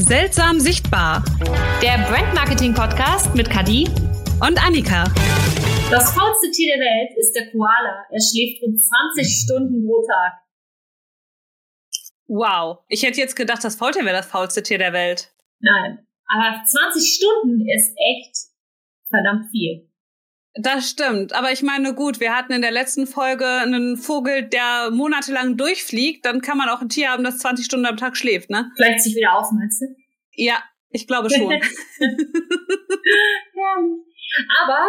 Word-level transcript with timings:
Seltsam 0.00 0.58
sichtbar. 0.60 1.22
Der 1.82 1.98
Brand 2.08 2.34
Marketing 2.34 2.72
Podcast 2.72 3.34
mit 3.34 3.50
Kadi 3.50 3.86
und 4.40 4.66
Annika. 4.66 5.04
Das 5.90 6.14
faulste 6.14 6.50
Tier 6.52 6.74
der 6.74 6.80
Welt 6.80 7.18
ist 7.18 7.32
der 7.34 7.50
Koala. 7.50 8.06
Er 8.10 8.18
schläft 8.18 8.62
rund 8.62 8.80
20 9.14 9.44
Stunden 9.44 9.86
pro 9.86 10.02
Tag. 10.06 10.32
Wow. 12.28 12.78
Ich 12.88 13.02
hätte 13.02 13.20
jetzt 13.20 13.36
gedacht, 13.36 13.62
das 13.62 13.76
Faultier 13.76 14.04
wäre 14.04 14.16
das 14.16 14.26
faulste 14.26 14.62
Tier 14.62 14.78
der 14.78 14.94
Welt. 14.94 15.34
Nein. 15.60 16.06
Aber 16.26 16.64
20 16.64 17.16
Stunden 17.16 17.68
ist 17.68 17.94
echt 17.98 18.36
verdammt 19.10 19.50
viel. 19.50 19.86
Das 20.54 20.90
stimmt. 20.90 21.32
Aber 21.32 21.52
ich 21.52 21.62
meine, 21.62 21.94
gut, 21.94 22.20
wir 22.20 22.34
hatten 22.34 22.52
in 22.52 22.62
der 22.62 22.72
letzten 22.72 23.06
Folge 23.06 23.46
einen 23.46 23.96
Vogel, 23.96 24.48
der 24.48 24.90
monatelang 24.90 25.56
durchfliegt. 25.56 26.24
Dann 26.24 26.40
kann 26.40 26.58
man 26.58 26.68
auch 26.68 26.80
ein 26.80 26.88
Tier 26.88 27.10
haben, 27.10 27.22
das 27.22 27.38
20 27.38 27.66
Stunden 27.66 27.86
am 27.86 27.96
Tag 27.96 28.16
schläft, 28.16 28.50
ne? 28.50 28.70
Vielleicht 28.76 29.02
sich 29.02 29.14
wieder 29.14 29.38
auf, 29.38 29.52
meinst 29.52 29.82
du? 29.82 29.86
Ja, 30.40 30.64
ich 30.88 31.06
glaube 31.06 31.28
schon. 31.28 31.50
ja. 31.50 31.60
Aber 34.64 34.88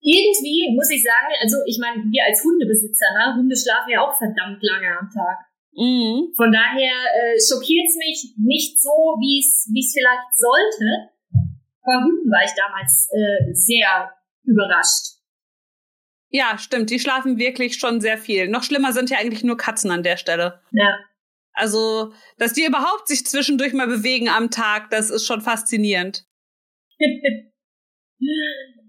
irgendwie 0.00 0.74
muss 0.76 0.90
ich 0.90 1.02
sagen, 1.02 1.32
also 1.40 1.56
ich 1.66 1.78
meine, 1.80 2.04
wir 2.04 2.22
als 2.24 2.44
Hundebesitzer, 2.44 3.06
ne, 3.16 3.34
Hunde 3.36 3.56
schlafen 3.56 3.90
ja 3.90 4.02
auch 4.04 4.16
verdammt 4.16 4.60
lange 4.60 4.92
am 4.98 5.08
Tag. 5.08 5.38
Mhm. 5.72 6.32
Von 6.36 6.52
daher 6.52 6.94
äh, 7.16 7.36
schockiert 7.40 7.88
es 7.88 7.96
mich 7.96 8.34
nicht 8.36 8.80
so, 8.80 9.16
wie 9.20 9.40
es 9.40 9.68
wie 9.72 9.80
es 9.80 9.92
vielleicht 9.92 10.36
sollte. 10.36 11.10
Bei 11.82 11.96
Hunden 11.96 12.30
war 12.30 12.44
ich 12.44 12.52
damals 12.52 13.08
äh, 13.12 13.52
sehr 13.52 14.12
überrascht. 14.44 15.16
Ja, 16.28 16.58
stimmt. 16.58 16.90
Die 16.90 16.98
schlafen 16.98 17.38
wirklich 17.38 17.78
schon 17.78 18.00
sehr 18.00 18.18
viel. 18.18 18.48
Noch 18.48 18.64
schlimmer 18.64 18.92
sind 18.92 19.08
ja 19.10 19.18
eigentlich 19.18 19.44
nur 19.44 19.56
Katzen 19.56 19.90
an 19.90 20.02
der 20.02 20.16
Stelle. 20.16 20.60
Ja. 20.72 20.98
Also, 21.56 22.12
dass 22.36 22.52
die 22.52 22.66
überhaupt 22.66 23.08
sich 23.08 23.26
zwischendurch 23.26 23.72
mal 23.72 23.86
bewegen 23.86 24.28
am 24.28 24.50
Tag, 24.50 24.90
das 24.90 25.08
ist 25.10 25.26
schon 25.26 25.40
faszinierend. 25.40 26.26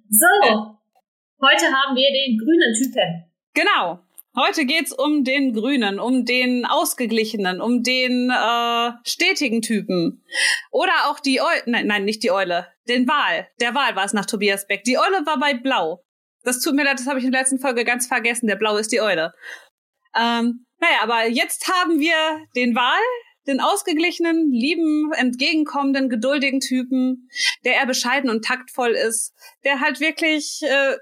so, 0.09 0.27
heute 1.41 1.65
haben 1.65 1.95
wir 1.95 2.11
den 2.11 2.37
grünen 2.37 2.73
Typen. 2.77 3.31
Genau. 3.53 4.03
Heute 4.35 4.65
geht's 4.65 4.91
um 4.91 5.23
den 5.23 5.53
grünen, 5.53 5.99
um 5.99 6.25
den 6.25 6.65
ausgeglichenen, 6.65 7.59
um 7.59 7.81
den 7.81 8.29
äh, 8.29 8.91
stetigen 9.03 9.63
Typen. 9.63 10.23
Oder 10.69 10.91
auch 11.07 11.19
die 11.19 11.41
Eule, 11.41 11.63
nein, 11.65 11.87
nein, 11.87 12.05
nicht 12.05 12.21
die 12.21 12.29
Eule, 12.29 12.67
den 12.87 13.07
Wal. 13.07 13.47
Der 13.61 13.73
Wal 13.73 13.95
war 13.95 14.05
es 14.05 14.13
nach 14.13 14.27
Tobias 14.27 14.67
Beck. 14.67 14.83
Die 14.83 14.99
Eule 14.99 15.25
war 15.25 15.39
bei 15.39 15.55
Blau. 15.55 16.03
Das 16.43 16.59
tut 16.59 16.75
mir 16.75 16.83
leid, 16.83 16.99
das 16.99 17.07
habe 17.07 17.17
ich 17.17 17.25
in 17.25 17.31
der 17.31 17.41
letzten 17.41 17.59
Folge 17.59 17.83
ganz 17.83 18.05
vergessen. 18.05 18.45
Der 18.45 18.57
Blau 18.57 18.77
ist 18.77 18.91
die 18.91 19.01
Eule. 19.01 19.33
Ähm, 20.15 20.66
naja, 20.79 20.97
aber 21.01 21.27
jetzt 21.27 21.67
haben 21.67 21.99
wir 21.99 22.45
den 22.55 22.75
Wal, 22.75 23.01
den 23.47 23.59
ausgeglichenen, 23.61 24.51
lieben, 24.51 25.11
entgegenkommenden, 25.13 26.09
geduldigen 26.09 26.59
Typen, 26.59 27.29
der 27.63 27.75
eher 27.75 27.85
bescheiden 27.85 28.29
und 28.29 28.43
taktvoll 28.45 28.91
ist, 28.91 29.33
der 29.63 29.79
halt 29.79 29.99
wirklich, 29.99 30.61
äh, 30.63 30.97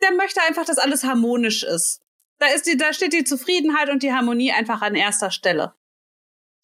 der 0.00 0.12
möchte 0.16 0.40
einfach, 0.42 0.64
dass 0.64 0.78
alles 0.78 1.04
harmonisch 1.04 1.62
ist. 1.62 2.00
Da 2.38 2.46
ist 2.46 2.66
die, 2.66 2.76
da 2.76 2.92
steht 2.92 3.12
die 3.12 3.24
Zufriedenheit 3.24 3.90
und 3.90 4.02
die 4.02 4.12
Harmonie 4.12 4.52
einfach 4.52 4.80
an 4.80 4.94
erster 4.94 5.30
Stelle. 5.30 5.74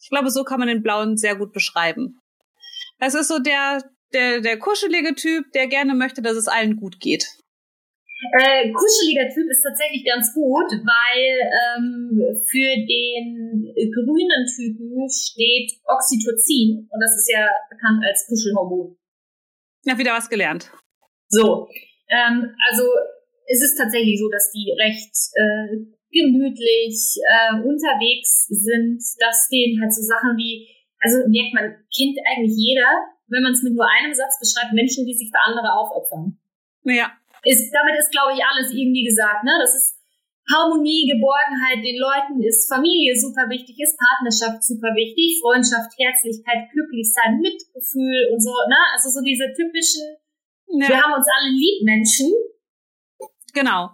Ich 0.01 0.09
glaube, 0.09 0.31
so 0.31 0.43
kann 0.43 0.59
man 0.59 0.67
den 0.67 0.81
Blauen 0.81 1.17
sehr 1.17 1.35
gut 1.35 1.53
beschreiben. 1.53 2.19
Das 2.97 3.13
ist 3.13 3.27
so 3.27 3.39
der, 3.39 3.83
der, 4.13 4.41
der 4.41 4.57
kuschelige 4.57 5.13
Typ, 5.13 5.51
der 5.53 5.67
gerne 5.67 5.93
möchte, 5.93 6.21
dass 6.21 6.35
es 6.35 6.47
allen 6.47 6.77
gut 6.77 6.99
geht. 6.99 7.27
Äh, 8.17 8.73
kuscheliger 8.73 9.29
Typ 9.29 9.45
ist 9.49 9.61
tatsächlich 9.61 10.03
ganz 10.03 10.33
gut, 10.33 10.65
weil 10.73 11.25
ähm, 11.53 12.17
für 12.49 12.73
den 12.81 13.69
grünen 13.93 14.43
Typen 14.49 15.05
steht 15.07 15.77
Oxytocin 15.85 16.89
und 16.89 16.99
das 16.99 17.13
ist 17.13 17.29
ja 17.31 17.47
bekannt 17.69 18.03
als 18.03 18.25
Kuschelhormon. 18.27 18.97
Ja, 19.85 19.97
wieder 19.97 20.13
was 20.13 20.29
gelernt. 20.29 20.71
So, 21.29 21.69
ähm, 22.09 22.55
also 22.69 22.83
es 23.45 23.61
ist 23.61 23.77
tatsächlich 23.77 24.19
so, 24.19 24.29
dass 24.29 24.51
die 24.51 24.73
recht 24.73 25.13
äh, 25.37 25.77
gemütlich 26.09 27.21
äh, 27.21 27.61
unterwegs 27.61 28.47
sind, 28.47 28.97
dass 29.19 29.47
denen 29.49 29.79
halt 29.79 29.93
so 29.93 30.01
Sachen 30.01 30.35
wie, 30.37 30.67
also 30.99 31.21
merkt 31.29 31.53
man, 31.53 31.85
kennt 31.93 32.17
eigentlich 32.25 32.57
jeder, 32.57 32.89
wenn 33.27 33.43
man 33.43 33.53
es 33.53 33.61
mit 33.61 33.73
nur 33.73 33.85
einem 33.85 34.13
Satz 34.13 34.39
beschreibt, 34.39 34.73
Menschen, 34.73 35.05
die 35.05 35.13
sich 35.13 35.29
für 35.29 35.45
andere 35.45 35.71
aufopfern. 35.71 36.39
Ja. 36.83 37.11
Ist, 37.47 37.71
damit 37.71 37.95
ist, 37.95 38.11
glaube 38.11 38.35
ich, 38.35 38.43
alles 38.43 38.75
irgendwie 38.75 39.07
gesagt, 39.07 39.47
ne? 39.47 39.55
Das 39.59 39.71
ist 39.71 39.95
Harmonie, 40.51 41.07
Geborgenheit 41.07 41.83
den 41.83 41.99
Leuten 41.99 42.43
ist 42.43 42.67
Familie 42.67 43.15
super 43.15 43.47
wichtig, 43.51 43.79
ist 43.79 43.99
Partnerschaft 43.99 44.63
super 44.63 44.91
wichtig, 44.95 45.39
Freundschaft, 45.39 45.91
Herzlichkeit, 45.95 46.71
glücklich 46.71 47.07
sein, 47.11 47.39
Mitgefühl 47.39 48.31
und 48.31 48.39
so, 48.39 48.51
ne? 48.67 48.79
Also 48.91 49.11
so 49.11 49.23
diese 49.23 49.47
typischen, 49.55 50.19
ja. 50.75 50.87
wir 50.87 50.97
haben 50.99 51.15
uns 51.15 51.27
alle 51.27 51.51
lieb 51.51 51.83
Menschen, 51.83 52.31
Genau. 53.57 53.89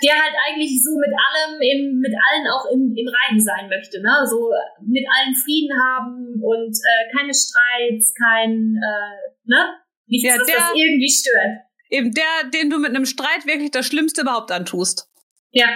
Der 0.00 0.14
halt 0.14 0.36
eigentlich 0.46 0.80
so 0.80 0.94
mit 0.96 1.12
allem, 1.12 1.60
im, 1.60 1.98
mit 2.00 2.14
allen 2.14 2.46
auch 2.48 2.70
im, 2.72 2.94
im 2.94 3.08
Reinen 3.08 3.40
sein 3.40 3.68
möchte, 3.68 4.00
ne? 4.00 4.24
So 4.24 4.48
mit 4.80 5.04
allen 5.04 5.34
Frieden 5.34 5.74
haben 5.74 6.40
und 6.40 6.72
äh, 6.72 7.04
keine 7.12 7.34
Streits, 7.34 8.14
kein, 8.14 8.78
äh, 8.78 9.18
ne? 9.44 9.76
Nichts, 10.06 10.24
ja, 10.24 10.38
was 10.38 10.46
das 10.46 10.72
irgendwie 10.74 11.10
stört. 11.10 11.67
Eben 11.90 12.12
der, 12.12 12.50
den 12.52 12.70
du 12.70 12.78
mit 12.78 12.90
einem 12.90 13.06
Streit 13.06 13.46
wirklich 13.46 13.70
das 13.70 13.86
Schlimmste 13.86 14.22
überhaupt 14.22 14.50
antust. 14.52 15.08
Ja. 15.50 15.66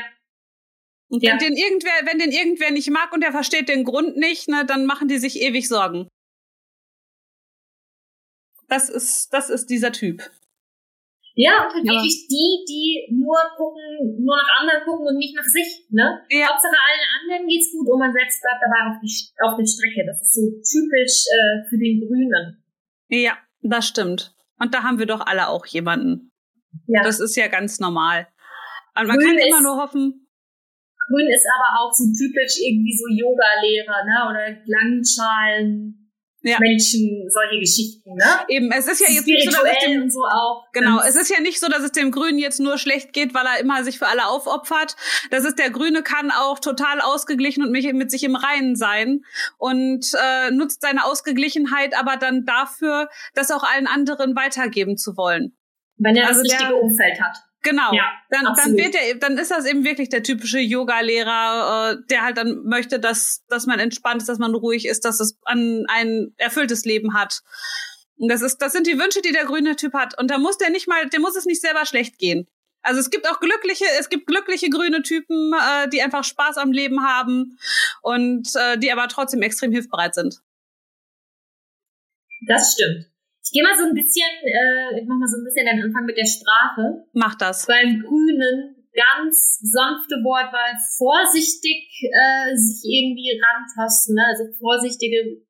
Und 1.08 1.22
ja. 1.22 1.32
wenn 1.32 1.38
den 1.38 1.56
irgendwer, 1.56 1.92
wenn 2.04 2.18
den 2.18 2.32
irgendwer 2.32 2.70
nicht 2.70 2.90
mag 2.90 3.12
und 3.12 3.22
der 3.22 3.32
versteht 3.32 3.68
den 3.68 3.84
Grund 3.84 4.16
nicht, 4.16 4.48
ne, 4.48 4.64
dann 4.66 4.86
machen 4.86 5.08
die 5.08 5.18
sich 5.18 5.40
ewig 5.40 5.68
Sorgen. 5.68 6.08
Das 8.68 8.88
ist, 8.88 9.28
das 9.32 9.50
ist 9.50 9.66
dieser 9.66 9.92
Typ. 9.92 10.22
Ja, 11.34 11.66
und 11.66 11.74
halt 11.74 11.84
ja. 11.84 11.92
wirklich 11.92 12.28
die, 12.28 12.64
die 12.68 13.08
nur 13.12 13.38
gucken, 13.56 14.20
nur 14.22 14.36
nach 14.36 14.60
anderen 14.60 14.84
gucken 14.84 15.06
und 15.06 15.16
nicht 15.16 15.34
nach 15.34 15.44
sich, 15.44 15.86
ne? 15.90 16.20
Ja. 16.28 16.48
Hauptsache 16.48 16.76
allen 16.76 17.08
anderen 17.20 17.48
geht's 17.48 17.72
gut 17.72 17.88
und 17.88 17.98
man 17.98 18.12
selbst 18.12 18.40
bleibt 18.42 18.60
dabei 18.60 18.92
auf, 18.92 19.00
die, 19.00 19.12
auf 19.40 19.56
der 19.56 19.66
Strecke. 19.66 20.04
Das 20.06 20.20
ist 20.20 20.34
so 20.34 20.44
typisch 20.60 21.24
äh, 21.32 21.68
für 21.68 21.78
den 21.78 22.00
Grünen. 22.00 22.62
Ja, 23.08 23.38
das 23.62 23.88
stimmt. 23.88 24.34
Und 24.62 24.74
da 24.74 24.84
haben 24.84 25.00
wir 25.00 25.06
doch 25.06 25.26
alle 25.26 25.48
auch 25.48 25.66
jemanden. 25.66 26.30
Ja. 26.86 27.02
Das 27.02 27.18
ist 27.18 27.34
ja 27.34 27.48
ganz 27.48 27.80
normal. 27.80 28.28
Und 28.94 29.08
man 29.08 29.18
Grün 29.18 29.36
kann 29.36 29.38
immer 29.38 29.60
nur 29.60 29.76
hoffen. 29.82 30.28
Grün 31.08 31.28
ist 31.34 31.46
aber 31.58 31.80
auch 31.80 31.92
so 31.92 32.04
typisch 32.04 32.62
irgendwie 32.62 32.96
so 32.96 33.08
Yoga-Lehrer, 33.08 34.04
ne? 34.04 34.30
Oder 34.30 34.62
Langschalen, 34.64 36.01
ja. 36.42 36.58
Menschen 36.58 37.28
solche 37.28 37.58
Geschichten, 37.58 38.14
ne? 38.14 38.24
Eben, 38.48 38.70
es 38.72 38.86
ist 38.86 39.00
ja 39.00 39.08
jetzt 39.08 39.26
nicht 39.26 39.44
so, 39.44 39.62
dass 39.62 39.72
es 39.72 39.84
dem, 39.84 40.10
so 40.10 40.20
auch. 40.20 40.66
Genau, 40.72 41.00
es 41.00 41.16
ist 41.16 41.30
ja 41.30 41.40
nicht 41.40 41.60
so, 41.60 41.68
dass 41.68 41.82
es 41.82 41.92
dem 41.92 42.10
Grünen 42.10 42.38
jetzt 42.38 42.60
nur 42.60 42.78
schlecht 42.78 43.12
geht, 43.12 43.34
weil 43.34 43.46
er 43.46 43.60
immer 43.60 43.84
sich 43.84 43.98
für 43.98 44.06
alle 44.06 44.26
aufopfert. 44.26 44.96
Das 45.30 45.44
ist 45.44 45.58
der 45.58 45.70
Grüne 45.70 46.02
kann 46.02 46.30
auch 46.30 46.58
total 46.58 47.00
ausgeglichen 47.00 47.62
und 47.62 47.70
mit 47.70 48.10
sich 48.10 48.24
im 48.24 48.36
Reinen 48.36 48.76
sein 48.76 49.24
und 49.58 50.06
äh, 50.14 50.50
nutzt 50.50 50.82
seine 50.82 51.04
Ausgeglichenheit 51.04 51.96
aber 51.96 52.16
dann 52.16 52.44
dafür, 52.44 53.08
das 53.34 53.50
auch 53.50 53.62
allen 53.62 53.86
anderen 53.86 54.36
weitergeben 54.36 54.96
zu 54.96 55.16
wollen. 55.16 55.56
Wenn 55.96 56.16
er 56.16 56.28
also 56.28 56.42
das 56.42 56.52
richtige 56.52 56.72
der, 56.72 56.82
Umfeld 56.82 57.20
hat. 57.20 57.36
Genau. 57.62 57.92
Ja, 57.92 58.10
dann, 58.28 58.44
dann 58.56 58.76
wird 58.76 58.94
er, 58.96 59.14
dann 59.16 59.38
ist 59.38 59.52
das 59.52 59.66
eben 59.66 59.84
wirklich 59.84 60.08
der 60.08 60.24
typische 60.24 60.58
Yoga-Lehrer, 60.58 61.92
äh, 61.92 62.06
der 62.10 62.22
halt 62.22 62.36
dann 62.36 62.64
möchte, 62.64 62.98
dass, 62.98 63.44
dass 63.48 63.66
man 63.66 63.78
entspannt 63.78 64.20
ist, 64.22 64.28
dass 64.28 64.38
man 64.38 64.54
ruhig 64.54 64.86
ist, 64.86 65.04
dass 65.04 65.20
es 65.20 65.38
an 65.44 65.86
ein 65.88 66.34
erfülltes 66.38 66.84
Leben 66.84 67.14
hat. 67.14 67.42
Und 68.16 68.28
das 68.30 68.42
ist, 68.42 68.58
das 68.58 68.72
sind 68.72 68.86
die 68.86 68.98
Wünsche, 68.98 69.22
die 69.22 69.32
der 69.32 69.44
grüne 69.44 69.76
Typ 69.76 69.94
hat. 69.94 70.18
Und 70.18 70.30
da 70.30 70.38
muss 70.38 70.58
der 70.58 70.70
nicht 70.70 70.88
mal, 70.88 71.08
der 71.08 71.20
muss 71.20 71.36
es 71.36 71.44
nicht 71.44 71.60
selber 71.60 71.86
schlecht 71.86 72.18
gehen. 72.18 72.48
Also 72.82 72.98
es 72.98 73.10
gibt 73.10 73.28
auch 73.30 73.38
glückliche, 73.38 73.84
es 74.00 74.08
gibt 74.08 74.26
glückliche 74.26 74.68
grüne 74.68 75.02
Typen, 75.02 75.52
äh, 75.52 75.88
die 75.88 76.02
einfach 76.02 76.24
Spaß 76.24 76.56
am 76.56 76.72
Leben 76.72 77.04
haben 77.04 77.58
und 78.02 78.48
äh, 78.56 78.76
die 78.76 78.90
aber 78.90 79.06
trotzdem 79.06 79.42
extrem 79.42 79.70
hilfbereit 79.70 80.16
sind. 80.16 80.42
Das 82.48 82.72
stimmt. 82.72 83.11
Ich 83.42 83.50
gehe 83.50 83.62
mal 83.62 83.74
so 83.74 83.90
ein 83.90 83.94
bisschen, 83.94 84.30
äh, 84.46 85.02
ich 85.02 85.06
mach 85.06 85.18
mal 85.18 85.26
so 85.26 85.42
ein 85.42 85.44
bisschen 85.44 85.66
den 85.66 85.82
Anfang 85.82 86.06
mit 86.06 86.16
der 86.16 86.30
Sprache. 86.30 87.02
Mach 87.12 87.34
das. 87.34 87.66
Beim 87.66 87.98
Grünen 87.98 88.78
ganz 88.94 89.58
sanfte 89.64 90.20
Wortwahl, 90.22 90.76
vorsichtig 90.98 91.88
äh, 92.06 92.54
sich 92.54 92.84
irgendwie 92.84 93.40
rantasten, 93.40 94.14
ne? 94.14 94.22
also 94.28 94.44
vorsichtige 94.60 95.42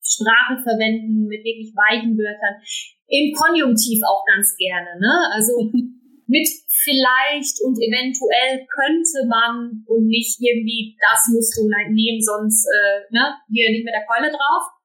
Sprache 0.00 0.62
verwenden 0.62 1.26
mit 1.26 1.42
wirklich 1.42 1.74
weichen 1.74 2.16
Wörtern. 2.16 2.62
Im 3.10 3.34
Konjunktiv 3.34 4.00
auch 4.06 4.22
ganz 4.24 4.54
gerne, 4.56 4.98
ne? 4.98 5.14
Also 5.34 5.70
mit 6.26 6.46
vielleicht 6.82 7.58
und 7.62 7.78
eventuell 7.78 8.66
könnte 8.66 9.26
man 9.26 9.82
und 9.86 10.06
nicht 10.06 10.38
irgendwie 10.40 10.96
das 10.98 11.26
musst 11.34 11.58
du 11.58 11.66
nehmen, 11.66 12.22
sonst 12.22 12.66
äh, 12.66 13.06
ne, 13.10 13.34
hier 13.50 13.70
nicht 13.70 13.84
mit 13.84 13.94
der 13.94 14.06
Keule 14.06 14.30
drauf 14.30 14.75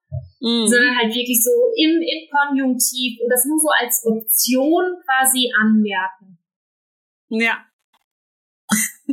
mhm. 0.42 0.66
sondern 0.66 0.98
halt 0.98 1.14
wirklich 1.14 1.38
so 1.42 1.72
im, 1.78 2.02
im 2.02 2.28
Konjunktiv 2.28 3.20
und 3.22 3.30
das 3.30 3.46
nur 3.46 3.58
so 3.58 3.68
als 3.70 4.02
Option 4.04 4.98
quasi 5.06 5.50
anmerken. 5.54 6.38
Ja. 7.30 7.64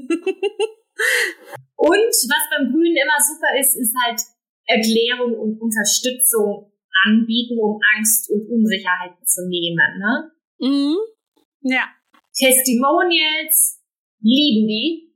und 1.76 2.12
was 2.28 2.44
beim 2.52 2.72
Grünen 2.72 2.98
immer 2.98 3.20
super 3.22 3.54
ist, 3.60 3.76
ist 3.78 3.96
halt 4.04 4.20
Erklärung 4.66 5.38
und 5.38 5.62
Unterstützung 5.62 6.72
anbieten, 7.06 7.58
um 7.60 7.80
Angst 7.96 8.30
und 8.30 8.50
Unsicherheiten 8.50 9.26
zu 9.26 9.48
nehmen. 9.48 9.78
Ne? 9.98 10.32
Mhm. 10.60 10.98
Ja. 11.62 11.88
Testimonials 12.36 13.82
lieben 14.22 14.68
die. 14.68 15.09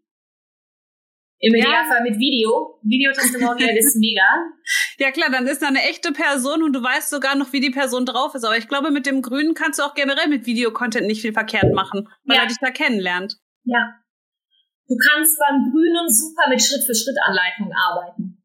Im 1.43 1.53
Ja. 1.55 1.59
Idealfall 1.59 2.03
mit 2.03 2.15
Video. 2.19 2.79
Videotestimonial 2.83 3.75
ist 3.77 3.97
mega. 3.99 4.23
Ja 4.99 5.11
klar, 5.11 5.29
dann 5.31 5.45
ist 5.47 5.61
da 5.61 5.67
eine 5.67 5.81
echte 5.89 6.13
Person 6.13 6.63
und 6.63 6.71
du 6.71 6.81
weißt 6.81 7.09
sogar 7.09 7.35
noch, 7.35 7.51
wie 7.51 7.59
die 7.59 7.71
Person 7.71 8.05
drauf 8.05 8.33
ist. 8.35 8.45
Aber 8.45 8.55
ich 8.57 8.69
glaube, 8.69 8.91
mit 8.91 9.05
dem 9.05 9.21
Grünen 9.21 9.53
kannst 9.55 9.79
du 9.79 9.83
auch 9.83 9.95
generell 9.95 10.29
mit 10.29 10.45
Videocontent 10.45 11.07
nicht 11.07 11.21
viel 11.21 11.33
verkehrt 11.33 11.73
machen, 11.73 12.07
weil 12.23 12.37
Ja. 12.37 12.43
er 12.43 12.47
dich 12.47 12.57
da 12.61 12.69
kennenlernt. 12.71 13.35
Ja. 13.65 13.99
Du 14.87 14.95
kannst 14.95 15.37
beim 15.39 15.71
Grünen 15.71 16.07
super 16.07 16.47
mit 16.47 16.61
Schritt-für-Schritt-Anleitung 16.61 17.71
arbeiten. 17.73 18.37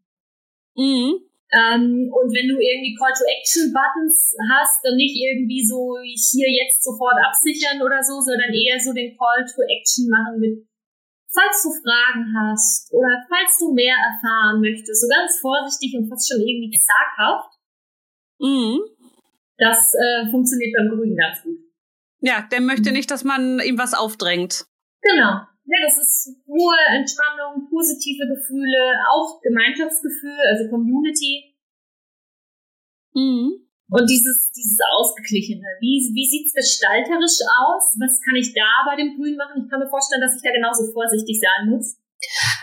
Mhm. 0.74 1.20
Ähm, 1.52 2.10
und 2.12 2.28
wenn 2.34 2.48
du 2.48 2.56
irgendwie 2.58 2.96
Call-to-Action-Buttons 2.98 4.34
hast, 4.52 4.84
dann 4.84 4.96
nicht 4.96 5.14
irgendwie 5.16 5.64
so 5.64 5.96
hier 6.02 6.48
jetzt 6.50 6.82
sofort 6.82 7.16
absichern 7.24 7.80
oder 7.82 8.02
so, 8.02 8.18
sondern 8.20 8.50
eher 8.52 8.80
so 8.80 8.92
den 8.92 9.16
Call-to-Action 9.16 10.08
machen 10.10 10.40
mit, 10.40 10.66
falls 11.32 11.62
du 11.62 11.70
Fragen 11.82 12.34
hast 12.34 12.92
oder 12.92 13.24
falls 13.28 13.58
du 13.58 13.72
mehr 13.72 13.96
erfahren 13.96 14.60
möchtest, 14.60 15.00
so 15.00 15.08
ganz 15.08 15.38
vorsichtig 15.40 15.94
und 15.98 16.08
fast 16.08 16.28
schon 16.30 16.40
irgendwie 16.40 16.80
zaghaft. 16.80 17.58
Mhm. 18.40 18.80
Das 19.58 19.94
äh, 19.94 20.30
funktioniert 20.30 20.74
beim 20.76 20.88
Grünen 20.88 21.16
ganz 21.16 21.42
gut. 21.42 21.58
Ja, 22.20 22.42
der 22.50 22.60
möchte 22.60 22.92
nicht, 22.92 23.10
dass 23.10 23.24
man 23.24 23.60
ihm 23.60 23.78
was 23.78 23.94
aufdrängt. 23.94 24.66
Genau. 25.02 25.46
Ja, 25.70 25.78
das 25.84 25.98
ist 25.98 26.36
Ruhe, 26.46 26.76
Entspannung, 26.88 27.68
positive 27.68 28.26
Gefühle, 28.26 28.94
auch 29.12 29.40
Gemeinschaftsgefühl, 29.42 30.38
also 30.50 30.70
Community. 30.70 31.54
Mhm. 33.12 33.67
Und 33.88 34.04
dieses, 34.04 34.52
dieses 34.52 34.78
Ausgeglichene. 34.96 35.64
Wie, 35.80 36.12
wie 36.12 36.28
sieht's 36.28 36.52
gestalterisch 36.52 37.40
aus? 37.64 37.96
Was 37.96 38.20
kann 38.20 38.36
ich 38.36 38.52
da 38.52 38.84
bei 38.84 38.96
dem 38.96 39.16
Grün 39.16 39.36
machen? 39.36 39.64
Ich 39.64 39.70
kann 39.70 39.80
mir 39.80 39.88
vorstellen, 39.88 40.20
dass 40.20 40.36
ich 40.36 40.44
da 40.44 40.52
genauso 40.52 40.92
vorsichtig 40.92 41.40
sein 41.40 41.72
muss. 41.72 41.96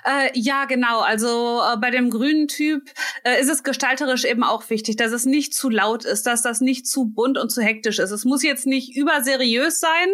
Äh, 0.03 0.31
ja, 0.33 0.65
genau. 0.65 0.99
Also 0.99 1.61
äh, 1.61 1.77
bei 1.77 1.89
dem 1.89 2.09
grünen 2.09 2.47
Typ 2.47 2.89
äh, 3.23 3.39
ist 3.39 3.49
es 3.49 3.63
gestalterisch 3.63 4.25
eben 4.25 4.43
auch 4.43 4.69
wichtig, 4.69 4.97
dass 4.97 5.11
es 5.11 5.25
nicht 5.25 5.53
zu 5.53 5.69
laut 5.69 6.03
ist, 6.05 6.27
dass 6.27 6.41
das 6.41 6.61
nicht 6.61 6.87
zu 6.87 7.05
bunt 7.05 7.37
und 7.37 7.49
zu 7.49 7.61
hektisch 7.61 7.99
ist. 7.99 8.11
Es 8.11 8.25
muss 8.25 8.43
jetzt 8.43 8.67
nicht 8.67 8.95
überseriös 8.95 9.79
sein. 9.79 10.09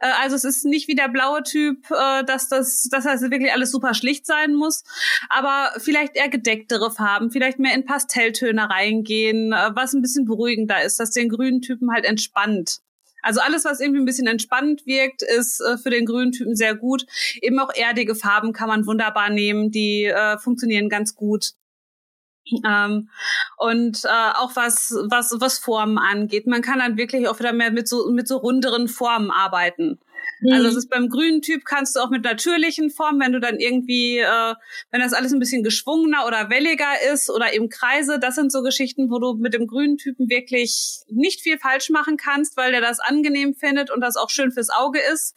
Äh, 0.00 0.10
also 0.22 0.36
es 0.36 0.44
ist 0.44 0.64
nicht 0.64 0.88
wie 0.88 0.94
der 0.94 1.08
blaue 1.08 1.42
Typ, 1.42 1.90
äh, 1.90 2.24
dass 2.24 2.48
das, 2.48 2.88
dass 2.90 3.04
das 3.04 3.22
wirklich 3.22 3.52
alles 3.52 3.72
super 3.72 3.94
schlicht 3.94 4.24
sein 4.26 4.54
muss. 4.54 4.84
Aber 5.28 5.72
vielleicht 5.78 6.16
eher 6.16 6.28
gedecktere 6.28 6.90
Farben, 6.90 7.30
vielleicht 7.30 7.58
mehr 7.58 7.74
in 7.74 7.84
Pastelltöne 7.84 8.70
reingehen, 8.70 9.52
äh, 9.52 9.70
was 9.74 9.94
ein 9.94 10.02
bisschen 10.02 10.26
beruhigender 10.26 10.82
ist, 10.82 11.00
dass 11.00 11.10
den 11.10 11.28
grünen 11.28 11.60
Typen 11.60 11.92
halt 11.92 12.04
entspannt. 12.04 12.80
Also 13.26 13.40
alles, 13.40 13.64
was 13.64 13.80
irgendwie 13.80 14.00
ein 14.00 14.04
bisschen 14.04 14.28
entspannt 14.28 14.86
wirkt, 14.86 15.22
ist 15.22 15.60
äh, 15.60 15.76
für 15.78 15.90
den 15.90 16.06
grünen 16.06 16.30
Typen 16.30 16.54
sehr 16.54 16.76
gut. 16.76 17.04
Eben 17.42 17.58
auch 17.58 17.74
erdige 17.74 18.14
Farben 18.14 18.52
kann 18.52 18.68
man 18.68 18.86
wunderbar 18.86 19.30
nehmen, 19.30 19.72
die 19.72 20.04
äh, 20.04 20.38
funktionieren 20.38 20.88
ganz 20.88 21.16
gut. 21.16 21.54
Ähm, 22.64 23.08
und 23.56 24.04
äh, 24.04 24.32
auch 24.34 24.54
was, 24.54 24.94
was, 25.10 25.34
was 25.40 25.58
Formen 25.58 25.98
angeht. 25.98 26.46
Man 26.46 26.62
kann 26.62 26.78
dann 26.78 26.96
wirklich 26.96 27.26
auch 27.26 27.40
wieder 27.40 27.52
mehr 27.52 27.72
mit 27.72 27.88
so, 27.88 28.08
mit 28.12 28.28
so 28.28 28.36
runderen 28.36 28.86
Formen 28.86 29.32
arbeiten. 29.32 29.98
Also 30.50 30.68
es 30.68 30.76
ist 30.76 30.90
beim 30.90 31.08
grünen 31.08 31.40
Typ 31.40 31.64
kannst 31.64 31.96
du 31.96 32.00
auch 32.00 32.10
mit 32.10 32.22
natürlichen 32.22 32.90
Formen, 32.90 33.20
wenn 33.20 33.32
du 33.32 33.40
dann 33.40 33.58
irgendwie, 33.58 34.18
äh, 34.18 34.54
wenn 34.90 35.00
das 35.00 35.14
alles 35.14 35.32
ein 35.32 35.38
bisschen 35.38 35.62
geschwungener 35.62 36.26
oder 36.26 36.50
welliger 36.50 36.92
ist 37.12 37.30
oder 37.30 37.54
eben 37.54 37.68
Kreise, 37.68 38.18
das 38.18 38.34
sind 38.34 38.52
so 38.52 38.62
Geschichten, 38.62 39.10
wo 39.10 39.18
du 39.18 39.34
mit 39.34 39.54
dem 39.54 39.66
grünen 39.66 39.96
Typen 39.96 40.28
wirklich 40.28 41.00
nicht 41.08 41.40
viel 41.40 41.58
falsch 41.58 41.88
machen 41.90 42.16
kannst, 42.16 42.56
weil 42.56 42.72
der 42.72 42.82
das 42.82 43.00
angenehm 43.00 43.54
findet 43.54 43.90
und 43.90 44.00
das 44.00 44.16
auch 44.16 44.28
schön 44.28 44.52
fürs 44.52 44.70
Auge 44.70 45.00
ist. 45.12 45.36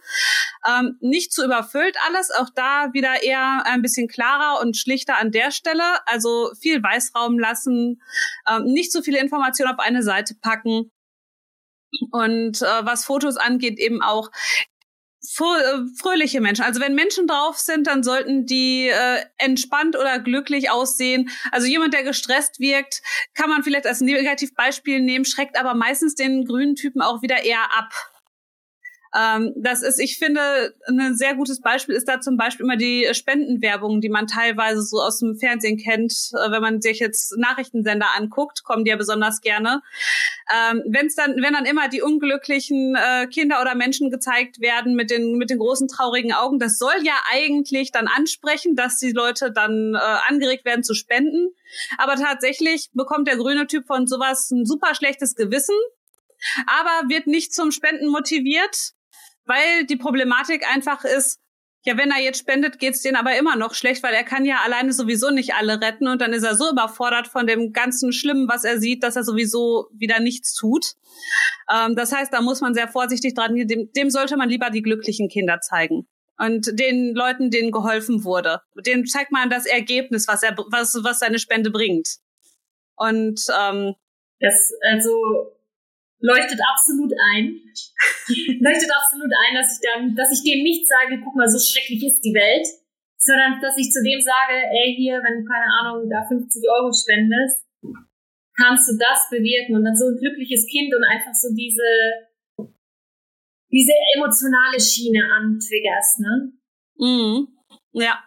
Ähm, 0.67 0.97
nicht 0.99 1.31
zu 1.31 1.45
überfüllt 1.45 1.95
alles, 2.07 2.31
auch 2.31 2.49
da 2.53 2.89
wieder 2.93 3.23
eher 3.23 3.65
ein 3.65 3.81
bisschen 3.81 4.07
klarer 4.07 4.61
und 4.61 4.75
schlichter 4.75 5.17
an 5.17 5.31
der 5.31 5.51
Stelle. 5.51 5.83
Also 6.05 6.51
viel 6.59 6.83
Weißraum 6.83 7.39
lassen, 7.39 8.01
ähm, 8.49 8.63
nicht 8.65 8.91
zu 8.91 9.01
viele 9.01 9.19
Informationen 9.19 9.71
auf 9.73 9.79
eine 9.79 10.03
Seite 10.03 10.35
packen. 10.41 10.91
Und 12.11 12.61
äh, 12.61 12.85
was 12.85 13.05
Fotos 13.05 13.37
angeht, 13.37 13.79
eben 13.79 14.01
auch 14.01 14.29
fröhliche 15.21 16.41
Menschen. 16.41 16.63
Also 16.63 16.79
wenn 16.79 16.95
Menschen 16.95 17.27
drauf 17.27 17.57
sind, 17.57 17.87
dann 17.87 18.03
sollten 18.03 18.45
die 18.45 18.87
äh, 18.87 19.23
entspannt 19.37 19.97
oder 19.97 20.19
glücklich 20.19 20.71
aussehen. 20.71 21.29
Also 21.51 21.67
jemand, 21.67 21.93
der 21.93 22.03
gestresst 22.03 22.59
wirkt, 22.59 23.01
kann 23.33 23.49
man 23.49 23.63
vielleicht 23.63 23.85
als 23.85 24.01
Negativbeispiel 24.01 25.01
nehmen, 25.01 25.25
schreckt 25.25 25.59
aber 25.59 25.73
meistens 25.73 26.15
den 26.15 26.45
grünen 26.45 26.75
Typen 26.75 27.01
auch 27.01 27.21
wieder 27.21 27.43
eher 27.43 27.63
ab. 27.77 27.91
Ähm, 29.17 29.53
das 29.55 29.81
ist, 29.81 29.99
ich 29.99 30.19
finde, 30.19 30.75
ein 30.87 31.15
sehr 31.15 31.33
gutes 31.35 31.61
Beispiel 31.61 31.95
ist 31.95 32.07
da 32.07 32.21
zum 32.21 32.37
Beispiel 32.37 32.65
immer 32.65 32.77
die 32.77 33.07
Spendenwerbung, 33.11 34.01
die 34.01 34.09
man 34.09 34.27
teilweise 34.27 34.83
so 34.83 34.97
aus 34.97 35.19
dem 35.19 35.35
Fernsehen 35.35 35.77
kennt. 35.77 36.13
Äh, 36.33 36.51
wenn 36.51 36.61
man 36.61 36.81
sich 36.81 36.99
jetzt 36.99 37.35
Nachrichtensender 37.37 38.07
anguckt, 38.15 38.63
kommen 38.63 38.85
die 38.85 38.91
ja 38.91 38.97
besonders 38.97 39.41
gerne. 39.41 39.81
Ähm, 40.53 40.83
wenn's 40.87 41.15
dann, 41.15 41.37
wenn 41.41 41.53
dann 41.53 41.65
immer 41.65 41.89
die 41.89 42.01
unglücklichen 42.01 42.95
äh, 42.95 43.25
Kinder 43.27 43.61
oder 43.61 43.73
Menschen 43.73 44.11
gezeigt 44.11 44.61
werden 44.61 44.95
mit 44.95 45.09
den 45.09 45.37
mit 45.37 45.49
den 45.49 45.57
großen 45.57 45.87
traurigen 45.87 46.33
Augen, 46.33 46.59
das 46.59 46.77
soll 46.77 47.03
ja 47.03 47.15
eigentlich 47.31 47.91
dann 47.91 48.07
ansprechen, 48.07 48.75
dass 48.75 48.97
die 48.97 49.11
Leute 49.11 49.51
dann 49.51 49.95
äh, 49.95 49.99
angeregt 50.27 50.65
werden 50.65 50.83
zu 50.83 50.93
spenden. 50.93 51.49
Aber 51.97 52.15
tatsächlich 52.15 52.89
bekommt 52.93 53.27
der 53.27 53.37
grüne 53.37 53.65
Typ 53.65 53.87
von 53.87 54.05
sowas 54.05 54.51
ein 54.51 54.65
super 54.65 54.93
schlechtes 54.93 55.35
Gewissen, 55.35 55.75
aber 56.67 57.09
wird 57.09 57.27
nicht 57.27 57.53
zum 57.53 57.71
Spenden 57.71 58.07
motiviert, 58.07 58.93
weil 59.49 59.85
die 59.85 59.97
Problematik 59.97 60.65
einfach 60.71 61.03
ist, 61.03 61.39
ja, 61.85 61.97
wenn 61.97 62.11
er 62.11 62.21
jetzt 62.21 62.39
spendet, 62.39 62.77
geht's 62.77 63.01
denen 63.01 63.15
aber 63.15 63.37
immer 63.37 63.55
noch 63.55 63.73
schlecht, 63.73 64.03
weil 64.03 64.13
er 64.13 64.23
kann 64.23 64.45
ja 64.45 64.57
alleine 64.65 64.91
sowieso 64.91 65.29
nicht 65.29 65.53
alle 65.55 65.81
retten 65.81 66.07
und 66.07 66.21
dann 66.21 66.33
ist 66.33 66.43
er 66.43 66.55
so 66.55 66.69
überfordert 66.69 67.27
von 67.27 67.47
dem 67.47 67.71
ganzen 67.71 68.11
Schlimmen, 68.11 68.49
was 68.49 68.65
er 68.65 68.79
sieht, 68.79 69.01
dass 69.01 69.15
er 69.15 69.23
sowieso 69.23 69.87
wieder 69.93 70.19
nichts 70.19 70.53
tut. 70.53 70.95
Ähm, 71.73 71.95
das 71.95 72.11
heißt, 72.11 72.33
da 72.33 72.41
muss 72.41 72.59
man 72.61 72.73
sehr 72.73 72.89
vorsichtig 72.89 73.33
dran. 73.33 73.55
Dem, 73.55 73.91
dem 73.93 74.09
sollte 74.09 74.35
man 74.35 74.49
lieber 74.49 74.69
die 74.69 74.81
glücklichen 74.81 75.29
Kinder 75.29 75.61
zeigen. 75.61 76.07
Und 76.37 76.79
den 76.79 77.15
Leuten, 77.15 77.49
denen 77.49 77.71
geholfen 77.71 78.23
wurde. 78.23 78.61
Denen 78.85 79.05
zeigt 79.05 79.31
man 79.31 79.49
das 79.49 79.65
Ergebnis, 79.65 80.27
was 80.27 80.41
er, 80.41 80.55
was, 80.69 80.97
was 81.03 81.19
seine 81.19 81.39
Spende 81.39 81.69
bringt. 81.69 82.17
Und 82.95 83.41
ähm, 83.59 83.95
Das 84.39 84.71
also 84.91 85.58
leuchtet 86.19 86.59
absolut 86.61 87.13
ein. 87.31 87.59
leuchtet 88.59 88.91
absolut 88.91 89.31
ein, 89.31 89.55
dass 89.55 89.73
ich 89.75 89.81
dann, 89.83 90.15
dass 90.15 90.31
ich 90.31 90.43
dem 90.43 90.63
nicht 90.63 90.87
sage, 90.87 91.21
guck 91.23 91.35
mal, 91.35 91.49
so 91.49 91.59
schrecklich 91.59 92.03
ist 92.03 92.21
die 92.21 92.33
Welt, 92.33 92.67
sondern 93.17 93.59
dass 93.61 93.77
ich 93.77 93.91
zu 93.91 94.03
dem 94.03 94.19
sage, 94.21 94.55
ey, 94.55 94.95
hier, 94.95 95.19
wenn 95.23 95.43
du, 95.43 95.45
keine 95.47 95.67
Ahnung, 95.79 96.09
da 96.09 96.23
50 96.27 96.63
Euro 96.69 96.91
spendest, 96.91 97.65
kannst 98.55 98.89
du 98.89 98.97
das 98.97 99.29
bewirken 99.29 99.75
und 99.75 99.83
dann 99.83 99.95
so 99.95 100.07
ein 100.07 100.17
glückliches 100.19 100.67
Kind 100.67 100.93
und 100.93 101.03
einfach 101.03 101.33
so 101.33 101.53
diese, 101.55 101.87
diese 103.71 103.93
emotionale 104.15 104.79
Schiene 104.79 105.23
antriggerst, 105.35 106.19
ne? 106.19 106.51
Mhm. 106.97 107.47
Ja. 107.91 108.23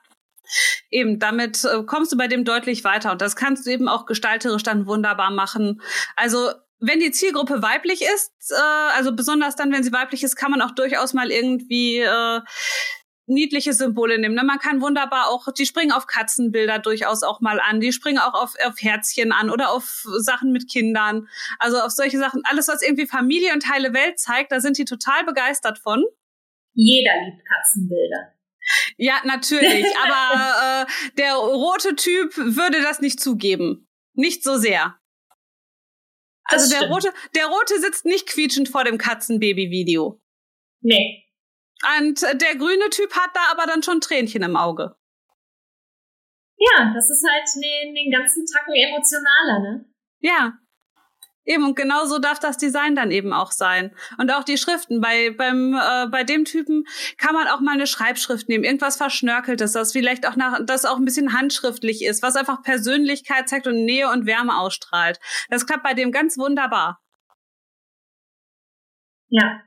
Eben, 0.90 1.18
damit 1.18 1.64
äh, 1.64 1.82
kommst 1.84 2.12
du 2.12 2.16
bei 2.16 2.28
dem 2.28 2.44
deutlich 2.44 2.84
weiter. 2.84 3.12
Und 3.12 3.22
das 3.22 3.36
kannst 3.36 3.66
du 3.66 3.70
eben 3.70 3.88
auch 3.88 4.04
gestalterisch 4.04 4.62
dann 4.62 4.86
wunderbar 4.86 5.30
machen. 5.30 5.80
Also, 6.16 6.50
wenn 6.82 6.98
die 6.98 7.12
Zielgruppe 7.12 7.62
weiblich 7.62 8.02
ist, 8.02 8.32
äh, 8.50 8.96
also 8.96 9.14
besonders 9.14 9.54
dann, 9.54 9.72
wenn 9.72 9.84
sie 9.84 9.92
weiblich 9.92 10.24
ist, 10.24 10.36
kann 10.36 10.50
man 10.50 10.60
auch 10.60 10.72
durchaus 10.72 11.14
mal 11.14 11.30
irgendwie 11.30 11.98
äh, 12.00 12.40
niedliche 13.26 13.72
Symbole 13.72 14.18
nehmen. 14.18 14.34
Ne? 14.34 14.42
Man 14.42 14.58
kann 14.58 14.80
wunderbar 14.80 15.28
auch, 15.28 15.46
die 15.52 15.64
springen 15.64 15.92
auf 15.92 16.08
Katzenbilder 16.08 16.80
durchaus 16.80 17.22
auch 17.22 17.40
mal 17.40 17.60
an, 17.60 17.80
die 17.80 17.92
springen 17.92 18.18
auch 18.18 18.34
auf, 18.34 18.54
auf 18.64 18.74
Herzchen 18.80 19.30
an 19.30 19.48
oder 19.48 19.70
auf 19.70 20.04
Sachen 20.18 20.50
mit 20.50 20.68
Kindern. 20.68 21.28
Also 21.60 21.78
auf 21.78 21.92
solche 21.92 22.18
Sachen, 22.18 22.42
alles, 22.44 22.66
was 22.66 22.82
irgendwie 22.82 23.06
Familie 23.06 23.52
und 23.52 23.68
heile 23.70 23.94
Welt 23.94 24.18
zeigt, 24.18 24.50
da 24.50 24.60
sind 24.60 24.76
die 24.76 24.84
total 24.84 25.24
begeistert 25.24 25.78
von. 25.78 26.04
Jeder 26.74 27.12
liebt 27.24 27.42
Katzenbilder. 27.46 28.34
Ja, 28.96 29.20
natürlich. 29.24 29.86
aber 30.04 30.82
äh, 30.82 31.12
der 31.16 31.34
rote 31.34 31.94
Typ 31.94 32.36
würde 32.36 32.82
das 32.82 33.00
nicht 33.00 33.20
zugeben. 33.20 33.86
Nicht 34.14 34.42
so 34.42 34.56
sehr. 34.56 34.96
Also 36.52 36.70
der 36.70 36.78
stimmt. 36.78 36.92
rote, 36.92 37.12
der 37.34 37.46
rote 37.46 37.80
sitzt 37.80 38.04
nicht 38.04 38.26
quietschend 38.28 38.68
vor 38.68 38.84
dem 38.84 38.98
Katzenbaby-Video. 38.98 40.20
Nee. 40.80 41.24
Und 41.98 42.22
äh, 42.22 42.36
der 42.36 42.56
grüne 42.56 42.90
Typ 42.90 43.12
hat 43.14 43.30
da 43.34 43.40
aber 43.50 43.66
dann 43.66 43.82
schon 43.82 44.00
Tränchen 44.00 44.42
im 44.42 44.56
Auge. 44.56 44.96
Ja, 46.56 46.92
das 46.94 47.10
ist 47.10 47.24
halt 47.28 47.44
den, 47.56 47.94
den 47.94 48.10
ganzen 48.10 48.46
Tacken 48.46 48.74
emotionaler, 48.74 49.58
ne? 49.60 49.84
Ja. 50.20 50.58
Eben, 51.44 51.64
und 51.64 51.74
genau 51.74 52.04
so 52.04 52.18
darf 52.18 52.38
das 52.38 52.56
Design 52.56 52.94
dann 52.94 53.10
eben 53.10 53.32
auch 53.32 53.50
sein. 53.50 53.92
Und 54.16 54.30
auch 54.30 54.44
die 54.44 54.58
Schriften. 54.58 55.00
Bei, 55.00 55.30
beim, 55.30 55.74
äh, 55.74 56.06
bei 56.06 56.22
dem 56.22 56.44
Typen 56.44 56.84
kann 57.18 57.34
man 57.34 57.48
auch 57.48 57.60
mal 57.60 57.72
eine 57.72 57.88
Schreibschrift 57.88 58.48
nehmen, 58.48 58.62
irgendwas 58.62 58.96
Verschnörkeltes, 58.96 59.72
das 59.72 59.92
vielleicht 59.92 60.26
auch 60.26 60.36
nach, 60.36 60.60
das 60.64 60.84
auch 60.84 60.98
ein 60.98 61.04
bisschen 61.04 61.32
handschriftlich 61.32 62.04
ist, 62.04 62.22
was 62.22 62.36
einfach 62.36 62.62
Persönlichkeit 62.62 63.48
zeigt 63.48 63.66
und 63.66 63.84
Nähe 63.84 64.08
und 64.08 64.26
Wärme 64.26 64.56
ausstrahlt. 64.56 65.18
Das 65.50 65.66
klappt 65.66 65.82
bei 65.82 65.94
dem 65.94 66.12
ganz 66.12 66.38
wunderbar. 66.38 67.00
Ja. 69.28 69.62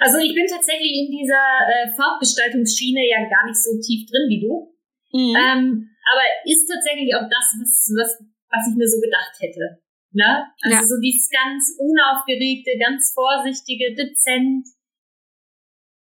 Also 0.00 0.18
ich 0.18 0.34
bin 0.34 0.46
tatsächlich 0.50 1.06
in 1.06 1.12
dieser 1.12 1.38
äh, 1.38 1.94
Farbgestaltungsschiene 1.94 3.06
ja 3.06 3.18
gar 3.30 3.46
nicht 3.46 3.62
so 3.62 3.70
tief 3.78 4.10
drin 4.10 4.26
wie 4.28 4.40
du. 4.40 4.74
Mhm. 5.12 5.36
Ähm, 5.36 5.90
aber 6.10 6.22
ist 6.44 6.66
tatsächlich 6.66 7.14
auch 7.14 7.28
das, 7.30 7.54
was, 7.54 7.94
was, 7.94 8.26
was 8.50 8.68
ich 8.68 8.74
mir 8.74 8.88
so 8.88 9.00
gedacht 9.00 9.30
hätte. 9.38 9.85
Ne? 10.16 10.48
Also 10.64 10.76
ja. 10.76 10.82
so 10.82 10.96
dieses 10.96 11.28
ganz 11.28 11.76
unaufgeregte, 11.76 12.72
ganz 12.80 13.12
vorsichtige, 13.12 13.92
dezent. 13.92 14.64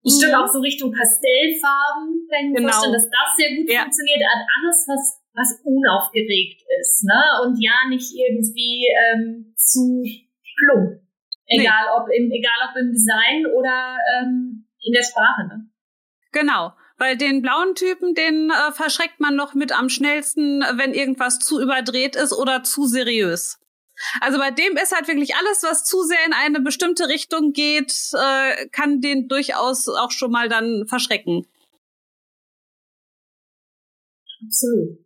Ich 0.04 0.20
mhm. 0.20 0.36
auch 0.36 0.52
so 0.52 0.60
Richtung 0.60 0.92
Pastellfarben, 0.92 2.28
kann 2.28 2.44
ich 2.44 2.52
mir 2.52 2.60
genau. 2.60 2.68
vorstellen, 2.68 2.92
dass 2.92 3.08
das 3.08 3.30
sehr 3.40 3.56
gut 3.56 3.72
ja. 3.72 3.88
funktioniert. 3.88 4.20
Alles, 4.28 4.84
was, 4.92 5.04
was 5.32 5.50
unaufgeregt 5.64 6.60
ist, 6.82 7.08
ne? 7.08 7.48
Und 7.48 7.56
ja, 7.64 7.88
nicht 7.88 8.12
irgendwie 8.12 8.92
ähm, 8.92 9.56
zu 9.56 10.04
plump. 10.04 11.00
Egal 11.48 11.88
nee. 11.88 11.96
ob 11.96 12.10
im, 12.12 12.32
egal 12.32 12.60
ob 12.68 12.76
im 12.76 12.92
Design 12.92 13.48
oder 13.56 13.96
ähm, 14.20 14.68
in 14.84 14.92
der 14.92 15.04
Sprache, 15.04 15.48
ne? 15.48 15.72
Genau. 16.34 16.74
Weil 16.98 17.16
den 17.16 17.42
blauen 17.42 17.76
Typen, 17.76 18.16
den 18.16 18.52
äh, 18.52 18.72
verschreckt 18.74 19.20
man 19.20 19.36
noch 19.36 19.54
mit 19.54 19.72
am 19.72 19.88
schnellsten, 19.88 20.62
wenn 20.76 20.94
irgendwas 20.94 21.40
zu 21.40 21.62
überdreht 21.62 22.18
ist 22.18 22.34
oder 22.34 22.64
zu 22.64 22.86
seriös. 22.86 23.63
Also 24.22 24.40
bei 24.40 24.52
dem 24.52 24.76
ist 24.78 24.96
halt 24.96 25.08
wirklich 25.08 25.36
alles, 25.36 25.64
was 25.64 25.84
zu 25.84 26.04
sehr 26.04 26.26
in 26.26 26.34
eine 26.34 26.60
bestimmte 26.60 27.08
Richtung 27.08 27.54
geht, 27.54 27.94
äh, 28.14 28.68
kann 28.70 29.02
den 29.02 29.28
durchaus 29.28 29.88
auch 29.88 30.12
schon 30.12 30.32
mal 30.32 30.50
dann 30.50 30.86
verschrecken. 30.88 31.46
Absolut. 34.46 35.04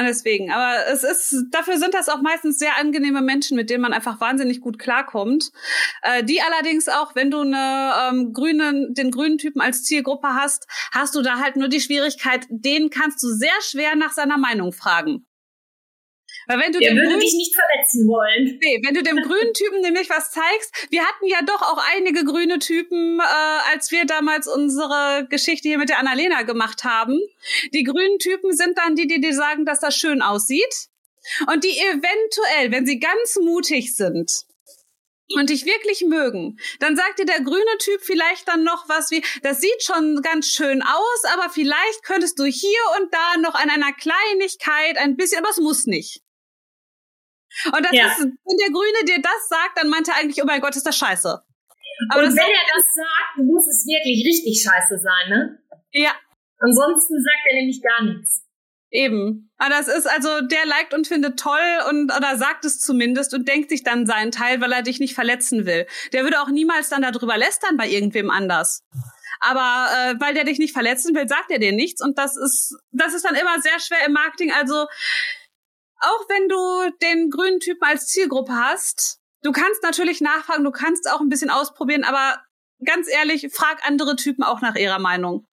Und 0.00 0.06
deswegen, 0.06 0.50
aber 0.50 0.86
es 0.90 1.02
ist, 1.02 1.44
dafür 1.50 1.76
sind 1.76 1.92
das 1.92 2.08
auch 2.08 2.22
meistens 2.22 2.58
sehr 2.58 2.78
angenehme 2.78 3.20
Menschen, 3.20 3.56
mit 3.56 3.68
denen 3.68 3.82
man 3.82 3.92
einfach 3.92 4.18
wahnsinnig 4.20 4.60
gut 4.60 4.78
klarkommt. 4.78 5.50
Äh, 6.02 6.24
die 6.24 6.40
allerdings 6.40 6.88
auch, 6.88 7.14
wenn 7.14 7.30
du 7.30 7.40
eine 7.40 7.92
ähm, 8.08 8.32
grünen, 8.32 8.94
den 8.94 9.10
grünen 9.10 9.36
Typen 9.36 9.60
als 9.60 9.82
Zielgruppe 9.84 10.28
hast, 10.28 10.66
hast 10.92 11.14
du 11.16 11.22
da 11.22 11.38
halt 11.38 11.56
nur 11.56 11.68
die 11.68 11.80
Schwierigkeit, 11.80 12.46
den 12.48 12.88
kannst 12.88 13.22
du 13.22 13.28
sehr 13.28 13.60
schwer 13.60 13.94
nach 13.94 14.12
seiner 14.12 14.38
Meinung 14.38 14.72
fragen. 14.72 15.26
Weil 16.46 16.60
wenn 16.60 16.72
du 16.72 16.78
Der 16.78 16.90
dem 16.90 16.96
würde 16.96 17.08
grünen, 17.08 17.20
dich 17.20 17.34
nicht 17.34 17.54
verletzen 17.54 18.08
wollen. 18.08 18.58
Nee, 18.60 18.80
wenn 18.84 18.94
du 18.94 19.02
dem 19.02 19.16
grünen 19.16 19.54
Typen 19.54 19.80
nämlich 19.80 20.10
was 20.10 20.30
zeigst, 20.30 20.88
wir 20.90 21.04
hatten 21.04 21.26
ja 21.26 21.42
doch 21.42 21.62
auch 21.62 21.82
einige 21.94 22.24
grüne 22.24 22.58
Typen, 22.58 23.20
äh, 23.20 23.72
als 23.72 23.90
wir 23.90 24.04
damals 24.04 24.46
unsere 24.48 25.26
Geschichte 25.28 25.68
hier 25.68 25.78
mit 25.78 25.88
der 25.88 25.98
Annalena 25.98 26.42
gemacht 26.42 26.84
haben. 26.84 27.18
Die 27.72 27.84
grünen 27.84 28.18
Typen 28.18 28.54
sind 28.54 28.78
dann 28.78 28.96
die, 28.96 29.06
die 29.06 29.20
dir 29.20 29.34
sagen, 29.34 29.64
dass 29.64 29.80
das 29.80 29.96
schön 29.96 30.22
aussieht. 30.22 30.88
Und 31.52 31.64
die 31.64 31.78
eventuell, 31.78 32.72
wenn 32.72 32.86
sie 32.86 32.98
ganz 32.98 33.36
mutig 33.36 33.94
sind, 33.94 34.46
und 35.36 35.50
dich 35.50 35.64
wirklich 35.64 36.02
mögen, 36.02 36.58
dann 36.80 36.96
sagt 36.96 37.18
dir 37.18 37.24
der 37.24 37.40
grüne 37.40 37.78
Typ 37.78 38.00
vielleicht 38.02 38.48
dann 38.48 38.64
noch 38.64 38.88
was 38.88 39.10
wie, 39.10 39.22
das 39.42 39.60
sieht 39.60 39.82
schon 39.82 40.22
ganz 40.22 40.48
schön 40.48 40.82
aus, 40.82 41.24
aber 41.32 41.50
vielleicht 41.50 42.02
könntest 42.02 42.38
du 42.38 42.44
hier 42.44 42.80
und 43.00 43.12
da 43.12 43.36
noch 43.38 43.54
an 43.54 43.70
einer 43.70 43.92
Kleinigkeit 43.92 44.98
ein 44.98 45.16
bisschen, 45.16 45.38
aber 45.38 45.50
es 45.50 45.58
muss 45.58 45.86
nicht. 45.86 46.22
Und 47.66 47.84
das 47.84 47.92
ja. 47.92 48.06
ist, 48.06 48.20
wenn 48.20 48.56
der 48.56 48.70
Grüne 48.70 49.04
dir 49.06 49.22
das 49.22 49.48
sagt, 49.48 49.78
dann 49.78 49.88
meint 49.88 50.08
er 50.08 50.16
eigentlich, 50.16 50.42
oh 50.42 50.46
mein 50.46 50.60
Gott, 50.60 50.76
ist 50.76 50.86
das 50.86 50.96
scheiße. 50.96 51.28
Aber 52.08 52.22
und 52.22 52.36
wenn 52.36 52.50
er 52.50 52.66
das 52.74 52.84
sagt, 52.94 53.44
muss 53.44 53.66
es 53.66 53.84
wirklich 53.86 54.24
richtig 54.24 54.62
scheiße 54.62 54.98
sein, 54.98 55.28
ne? 55.28 55.58
Ja. 55.92 56.12
Ansonsten 56.58 57.14
sagt 57.20 57.46
er 57.48 57.54
nämlich 57.56 57.82
gar 57.82 58.04
nichts. 58.04 58.42
Eben. 58.92 59.50
Aber 59.56 59.70
das 59.70 59.86
ist 59.86 60.08
also, 60.08 60.40
der 60.40 60.66
liked 60.66 60.94
und 60.94 61.06
findet 61.06 61.38
toll 61.38 61.58
und 61.88 62.12
oder 62.16 62.36
sagt 62.36 62.64
es 62.64 62.80
zumindest 62.80 63.32
und 63.34 63.46
denkt 63.46 63.70
sich 63.70 63.84
dann 63.84 64.04
seinen 64.04 64.32
Teil, 64.32 64.60
weil 64.60 64.72
er 64.72 64.82
dich 64.82 64.98
nicht 64.98 65.14
verletzen 65.14 65.64
will. 65.64 65.86
Der 66.12 66.24
würde 66.24 66.40
auch 66.40 66.48
niemals 66.48 66.88
dann 66.88 67.02
darüber 67.02 67.36
lästern 67.36 67.76
bei 67.76 67.88
irgendwem 67.88 68.30
anders. 68.30 68.82
Aber 69.40 69.88
äh, 69.96 70.14
weil 70.20 70.34
der 70.34 70.44
dich 70.44 70.58
nicht 70.58 70.72
verletzen 70.72 71.14
will, 71.14 71.28
sagt 71.28 71.50
er 71.50 71.58
dir 71.58 71.72
nichts 71.72 72.02
und 72.02 72.18
das 72.18 72.36
ist 72.36 72.76
das 72.90 73.14
ist 73.14 73.24
dann 73.24 73.36
immer 73.36 73.60
sehr 73.60 73.78
schwer 73.78 74.04
im 74.06 74.12
Marketing. 74.12 74.52
Also 74.52 74.86
auch 76.00 76.28
wenn 76.28 76.48
du 76.48 76.96
den 77.02 77.30
grünen 77.30 77.60
Typen 77.60 77.82
als 77.82 78.06
Zielgruppe 78.06 78.52
hast, 78.52 79.20
du 79.42 79.52
kannst 79.52 79.82
natürlich 79.82 80.20
nachfragen, 80.20 80.64
du 80.64 80.70
kannst 80.70 81.10
auch 81.10 81.20
ein 81.20 81.28
bisschen 81.28 81.50
ausprobieren, 81.50 82.04
aber 82.04 82.42
ganz 82.84 83.08
ehrlich, 83.12 83.48
frag 83.52 83.86
andere 83.86 84.16
Typen 84.16 84.42
auch 84.42 84.60
nach 84.60 84.76
ihrer 84.76 84.98
Meinung. 84.98 85.46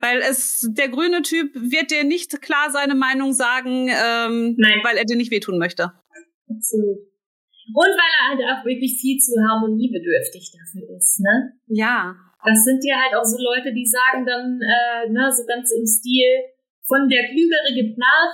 Weil 0.00 0.20
es, 0.20 0.66
der 0.70 0.88
grüne 0.88 1.22
Typ 1.22 1.52
wird 1.54 1.90
dir 1.90 2.04
nicht 2.04 2.40
klar 2.40 2.70
seine 2.70 2.94
Meinung 2.94 3.32
sagen, 3.32 3.88
ähm, 3.88 4.54
Nein. 4.56 4.80
weil 4.84 4.96
er 4.96 5.04
dir 5.04 5.16
nicht 5.16 5.32
wehtun 5.32 5.58
möchte. 5.58 5.92
Absolut. 6.48 6.98
Und 7.74 7.92
weil 7.98 8.12
er 8.16 8.24
halt 8.30 8.40
auch 8.48 8.64
wirklich 8.64 8.96
viel 9.00 9.18
zu 9.18 9.34
harmoniebedürftig 9.36 10.52
dafür 10.56 10.96
ist, 10.96 11.20
ne? 11.20 11.52
Ja. 11.66 12.16
Das 12.44 12.64
sind 12.64 12.80
ja 12.84 12.96
halt 13.02 13.14
auch 13.18 13.26
so 13.26 13.36
Leute, 13.36 13.74
die 13.74 13.84
sagen 13.84 14.24
dann, 14.24 14.60
äh, 14.62 15.10
ne, 15.10 15.28
so 15.36 15.44
ganz 15.44 15.70
im 15.72 15.84
Stil, 15.84 16.48
von 16.86 17.08
der 17.10 17.28
Klügere 17.28 17.74
gibt 17.74 17.98
nach, 17.98 18.32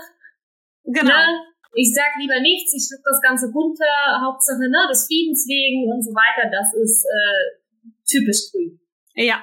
Genau. 0.84 1.14
Ne? 1.14 1.54
Ich 1.74 1.92
sag 1.92 2.14
lieber 2.20 2.38
nichts, 2.40 2.72
ich 2.72 2.86
schluck 2.86 3.02
das 3.02 3.20
Ganze 3.20 3.50
runter, 3.50 4.22
Hauptsache 4.22 4.68
ne, 4.70 4.86
des 4.88 5.06
Friedens 5.06 5.44
wegen 5.48 5.90
und 5.90 6.02
so 6.02 6.12
weiter. 6.14 6.48
Das 6.50 6.72
ist 6.74 7.04
äh, 7.04 7.58
typisch 8.06 8.52
grün. 8.52 8.78
Ja. 9.14 9.42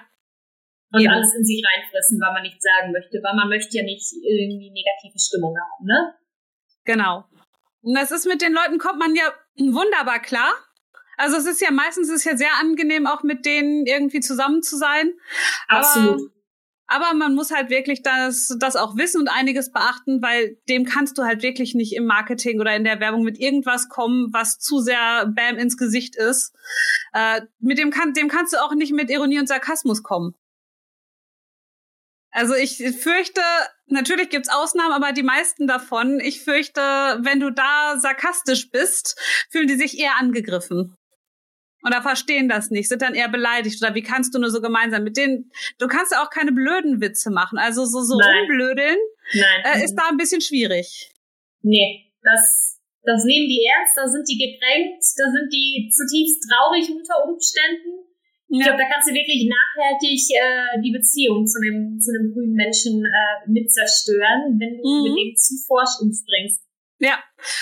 Und 0.94 1.02
Eben. 1.02 1.12
alles 1.12 1.34
in 1.36 1.44
sich 1.44 1.64
reinfressen, 1.64 2.20
weil 2.20 2.34
man 2.34 2.44
nichts 2.44 2.64
sagen 2.64 2.92
möchte, 2.92 3.20
weil 3.24 3.36
man 3.36 3.50
möchte 3.50 3.78
ja 3.78 3.84
nicht 3.84 4.12
irgendwie 4.24 4.72
negative 4.72 5.20
Stimmung 5.20 5.56
haben, 5.56 5.86
ne? 5.86 6.16
Genau. 6.84 7.26
Und 7.82 7.96
das 7.96 8.12
ist 8.12 8.28
mit 8.28 8.42
den 8.42 8.54
Leuten 8.54 8.78
kommt 8.78 9.00
man 9.00 9.16
ja 9.16 9.34
wunderbar 9.58 10.20
klar. 10.20 10.54
Also 11.18 11.38
es 11.38 11.46
ist 11.46 11.62
ja 11.62 11.72
meistens 11.72 12.10
ist 12.10 12.26
ja 12.26 12.36
sehr 12.36 12.54
angenehm, 12.60 13.08
auch 13.08 13.24
mit 13.24 13.46
denen 13.46 13.86
irgendwie 13.86 14.22
zusammen 14.22 14.64
zu 14.64 14.78
sein. 14.78 15.14
Absolut. 15.68 16.20
Aber 16.20 16.32
aber 16.92 17.14
man 17.14 17.36
muss 17.36 17.52
halt 17.52 17.70
wirklich 17.70 18.04
das, 18.04 18.56
das 18.60 18.76
auch 18.76 18.98
wissen 18.98 19.22
und 19.22 19.30
einiges 19.30 19.72
beachten, 19.72 20.22
weil 20.22 20.58
dem 20.68 20.86
kannst 20.86 21.18
du 21.18 21.24
halt 21.24 21.42
wirklich 21.42 21.74
nicht 21.74 21.94
im 21.96 22.06
Marketing 22.06 22.60
oder 22.60 22.76
in 22.76 22.84
der 22.84 23.00
Werbung 23.00 23.24
mit 23.24 23.40
irgendwas 23.40 23.88
kommen, 23.88 24.34
was 24.34 24.60
zu 24.60 24.80
sehr 24.80 25.26
Bam 25.28 25.58
ins 25.58 25.78
Gesicht 25.78 26.18
ist. 26.18 26.54
Äh, 27.14 27.42
mit 27.60 27.78
dem, 27.78 27.92
kann, 27.92 28.14
dem 28.14 28.28
kannst 28.28 28.54
du 28.54 28.58
auch 28.58 28.74
nicht 28.76 28.92
mit 28.92 29.10
Ironie 29.10 29.40
und 29.40 29.48
Sarkasmus 29.48 30.04
kommen. 30.04 30.36
Also 32.32 32.56
ich 32.56 32.78
fürchte, 32.78 33.42
natürlich 33.88 34.30
gibt's 34.30 34.50
Ausnahmen, 34.50 34.94
aber 34.94 35.12
die 35.12 35.24
meisten 35.24 35.68
davon, 35.68 36.20
ich 36.20 36.44
fürchte, 36.44 36.82
wenn 36.82 37.40
du 37.40 37.52
da 37.52 37.98
sarkastisch 38.00 38.70
bist, 38.70 39.20
fühlen 39.50 39.68
die 39.68 39.76
sich 39.76 40.00
eher 40.00 40.18
angegriffen 40.18 40.98
oder 41.86 42.02
verstehen 42.02 42.48
das 42.50 42.70
nicht, 42.70 42.90
sind 42.90 43.02
dann 43.02 43.16
eher 43.16 43.30
beleidigt 43.30 43.82
oder 43.84 43.96
wie 43.96 44.04
kannst 44.04 44.34
du 44.34 44.40
nur 44.40 44.50
so 44.50 44.62
gemeinsam 44.62 45.04
mit 45.04 45.18
denen, 45.18 45.52
du 45.80 45.88
kannst 45.88 46.12
ja 46.12 46.24
auch 46.24 46.30
keine 46.30 46.52
blöden 46.52 47.02
Witze 47.02 47.32
machen, 47.32 47.58
also 47.58 47.86
so, 47.86 48.02
so 48.02 48.18
Nein. 48.18 48.38
rumblödeln 48.38 48.98
Nein. 49.34 49.62
Äh, 49.64 49.84
ist 49.84 49.96
da 49.96 50.10
ein 50.10 50.18
bisschen 50.18 50.42
schwierig. 50.42 51.12
Nee, 51.62 52.12
das, 52.22 52.80
das 53.04 53.24
nehmen 53.26 53.48
die 53.48 53.66
ernst, 53.66 53.98
da 53.98 54.08
sind 54.08 54.28
die 54.28 54.38
gekränkt, 54.38 55.04
da 55.18 55.26
sind 55.30 55.50
die 55.52 55.90
zutiefst 55.90 56.46
traurig 56.50 56.90
unter 56.90 57.30
Umständen. 57.30 58.02
Ja. 58.52 58.58
Ich 58.58 58.64
glaube, 58.66 58.84
da 58.84 58.90
kannst 58.92 59.08
du 59.08 59.14
wirklich 59.16 59.48
nachhaltig 59.48 60.20
äh, 60.36 60.82
die 60.84 60.92
Beziehung 60.92 61.48
zu 61.48 61.64
einem, 61.64 61.98
zu 62.00 62.12
einem 62.12 62.34
grünen 62.34 62.54
Menschen 62.54 63.00
äh, 63.06 63.48
mit 63.48 63.72
zerstören, 63.72 64.60
wenn 64.60 64.76
du 64.76 64.84
mhm. 64.84 65.04
mit 65.08 65.16
dem 65.16 65.32
zu 65.36 65.56
forsch 65.66 66.04
umspringst. 66.04 66.60
Ja, 67.04 67.18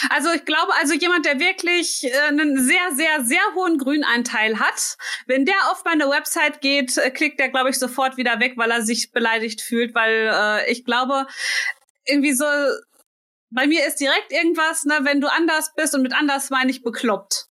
also 0.10 0.34
ich 0.34 0.44
glaube, 0.44 0.74
also 0.82 0.94
jemand, 0.94 1.26
der 1.26 1.40
wirklich 1.40 2.04
äh, 2.04 2.28
einen 2.28 2.62
sehr, 2.62 2.92
sehr, 2.94 3.24
sehr 3.24 3.42
hohen 3.56 3.78
Grünanteil 3.78 4.60
hat, 4.60 4.98
wenn 5.28 5.46
der 5.46 5.56
auf 5.72 5.86
meine 5.86 6.10
Website 6.10 6.60
geht, 6.60 6.98
äh, 6.98 7.10
klickt 7.10 7.40
der, 7.40 7.48
glaube 7.48 7.70
ich, 7.70 7.80
sofort 7.80 8.18
wieder 8.18 8.42
weg, 8.42 8.58
weil 8.58 8.70
er 8.70 8.82
sich 8.82 9.14
beleidigt 9.14 9.62
fühlt, 9.62 9.96
weil 9.96 10.30
äh, 10.30 10.70
ich 10.70 10.84
glaube, 10.84 11.26
irgendwie 12.06 12.34
so, 12.34 12.44
bei 13.50 13.66
mir 13.66 13.88
ist 13.88 14.02
direkt 14.02 14.34
irgendwas, 14.34 14.84
ne, 14.84 15.00
wenn 15.04 15.22
du 15.22 15.32
anders 15.32 15.74
bist 15.74 15.96
und 15.96 16.02
mit 16.02 16.14
anders 16.14 16.50
meine 16.50 16.70
ich 16.70 16.84
bekloppt. 16.84 17.46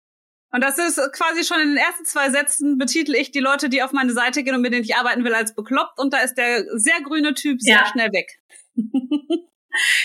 Und 0.52 0.62
das 0.62 0.78
ist 0.78 1.00
quasi 1.14 1.46
schon 1.46 1.62
in 1.62 1.70
den 1.70 1.78
ersten 1.78 2.04
zwei 2.04 2.32
Sätzen 2.32 2.78
betitel 2.78 3.16
ich 3.16 3.32
die 3.32 3.40
Leute, 3.40 3.70
die 3.70 3.82
auf 3.82 3.94
meine 3.94 4.12
Seite 4.12 4.44
gehen 4.44 4.56
und 4.56 4.62
mit 4.62 4.74
denen 4.74 4.84
ich 4.84 4.98
arbeiten 4.98 5.24
will, 5.24 5.34
als 5.34 5.56
bekloppt. 5.56 6.00
Und 6.00 6.14
da 6.14 6.20
ist 6.20 6.36
der 6.36 6.66
sehr 6.78 7.02
grüne 7.02 7.34
Typ 7.34 7.62
sehr 7.62 7.78
ja. 7.78 7.86
schnell 7.86 8.12
weg. 8.12 8.42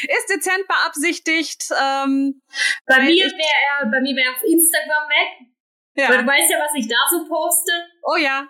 ist 0.03 0.29
dezent 0.29 0.67
beabsichtigt. 0.69 1.71
Ähm, 1.71 2.43
bei 2.87 3.01
mir 3.01 3.27
wäre 3.27 3.59
er, 3.69 3.91
bei 3.91 4.01
mir 4.01 4.17
wäre 4.17 4.35
auf 4.35 4.43
Instagram 4.43 5.09
weg. 5.09 5.53
Ja. 5.95 6.09
Weil 6.09 6.25
du 6.25 6.27
weißt 6.27 6.51
ja, 6.51 6.59
was 6.59 6.73
ich 6.75 6.89
da 6.89 6.97
so 7.11 7.29
poste. 7.29 7.73
Oh 8.03 8.17
ja. 8.17 8.49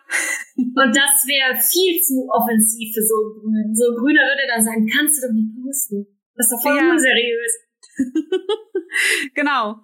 Und 0.57 0.93
das 0.95 1.27
wäre 1.27 1.59
viel 1.59 2.01
zu 2.01 2.29
offensiv 2.31 2.95
für 2.95 3.03
so 3.03 3.35
Grün. 3.41 3.75
So 3.75 3.91
ein 3.91 3.97
Grüner 3.99 4.23
würde 4.23 4.47
dann 4.47 4.65
sagen, 4.65 4.87
kannst 4.87 5.19
du 5.19 5.27
doch 5.27 5.35
nicht 5.35 5.51
posten. 5.59 6.07
Das 6.37 6.47
ist 6.47 6.53
doch 6.53 6.63
voll 6.63 6.77
ja. 6.77 6.91
unseriös. 6.91 7.53
genau. 9.35 9.81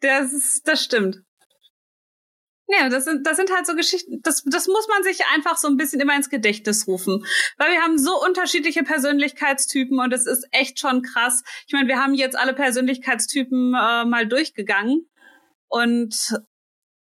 Das, 0.00 0.32
ist, 0.32 0.66
das 0.66 0.82
stimmt. 0.82 1.22
Ja, 2.74 2.88
das 2.88 3.04
sind, 3.04 3.26
das 3.26 3.36
sind 3.36 3.54
halt 3.54 3.66
so 3.66 3.74
Geschichten, 3.74 4.20
das, 4.22 4.42
das 4.44 4.66
muss 4.66 4.88
man 4.88 5.02
sich 5.02 5.20
einfach 5.34 5.58
so 5.58 5.68
ein 5.68 5.76
bisschen 5.76 6.00
immer 6.00 6.16
ins 6.16 6.30
Gedächtnis 6.30 6.88
rufen. 6.88 7.24
Weil 7.58 7.72
wir 7.72 7.82
haben 7.82 7.98
so 7.98 8.12
unterschiedliche 8.24 8.82
Persönlichkeitstypen 8.82 9.98
und 9.98 10.12
es 10.12 10.26
ist 10.26 10.46
echt 10.52 10.78
schon 10.78 11.02
krass. 11.02 11.42
Ich 11.66 11.74
meine, 11.74 11.88
wir 11.88 11.98
haben 11.98 12.14
jetzt 12.14 12.38
alle 12.38 12.54
Persönlichkeitstypen 12.54 13.74
äh, 13.74 14.04
mal 14.06 14.26
durchgegangen. 14.26 15.06
Und 15.68 16.14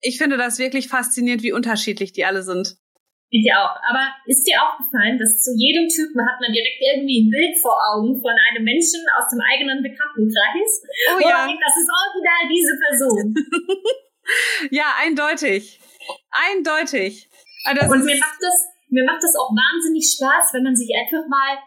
ich 0.00 0.18
finde 0.18 0.36
das 0.36 0.58
wirklich 0.58 0.88
faszinierend, 0.88 1.42
wie 1.42 1.52
unterschiedlich 1.52 2.12
die 2.12 2.24
alle 2.24 2.42
sind. 2.42 2.76
Ich 3.30 3.46
auch. 3.54 3.78
Aber 3.86 4.10
ist 4.26 4.42
dir 4.42 4.58
aufgefallen, 4.58 5.18
dass 5.22 5.38
zu 5.38 5.54
jedem 5.54 5.86
Typen 5.86 6.18
hat 6.26 6.42
man 6.42 6.50
direkt 6.50 6.82
irgendwie 6.82 7.22
ein 7.22 7.30
Bild 7.30 7.54
vor 7.62 7.78
Augen 7.94 8.18
von 8.18 8.34
einem 8.34 8.64
Menschen 8.64 9.06
aus 9.14 9.30
dem 9.30 9.38
eigenen 9.38 9.86
Bekanntenkreis? 9.86 10.82
Oh 11.14 11.20
ja. 11.22 11.46
Und 11.46 11.58
das 11.62 11.74
ist 11.78 11.90
original 11.94 12.42
diese 12.50 12.74
Person. 12.74 13.34
ja, 14.70 14.94
eindeutig. 14.98 15.80
Eindeutig. 16.30 17.28
Das 17.64 17.90
Und 17.90 18.04
mir 18.04 18.18
macht 18.18 18.40
das, 18.40 18.56
mir 18.88 19.04
macht 19.04 19.22
das 19.22 19.36
auch 19.36 19.50
wahnsinnig 19.52 20.04
Spaß, 20.16 20.54
wenn 20.54 20.64
man 20.64 20.74
sich 20.74 20.90
einfach 20.96 21.26
mal 21.28 21.58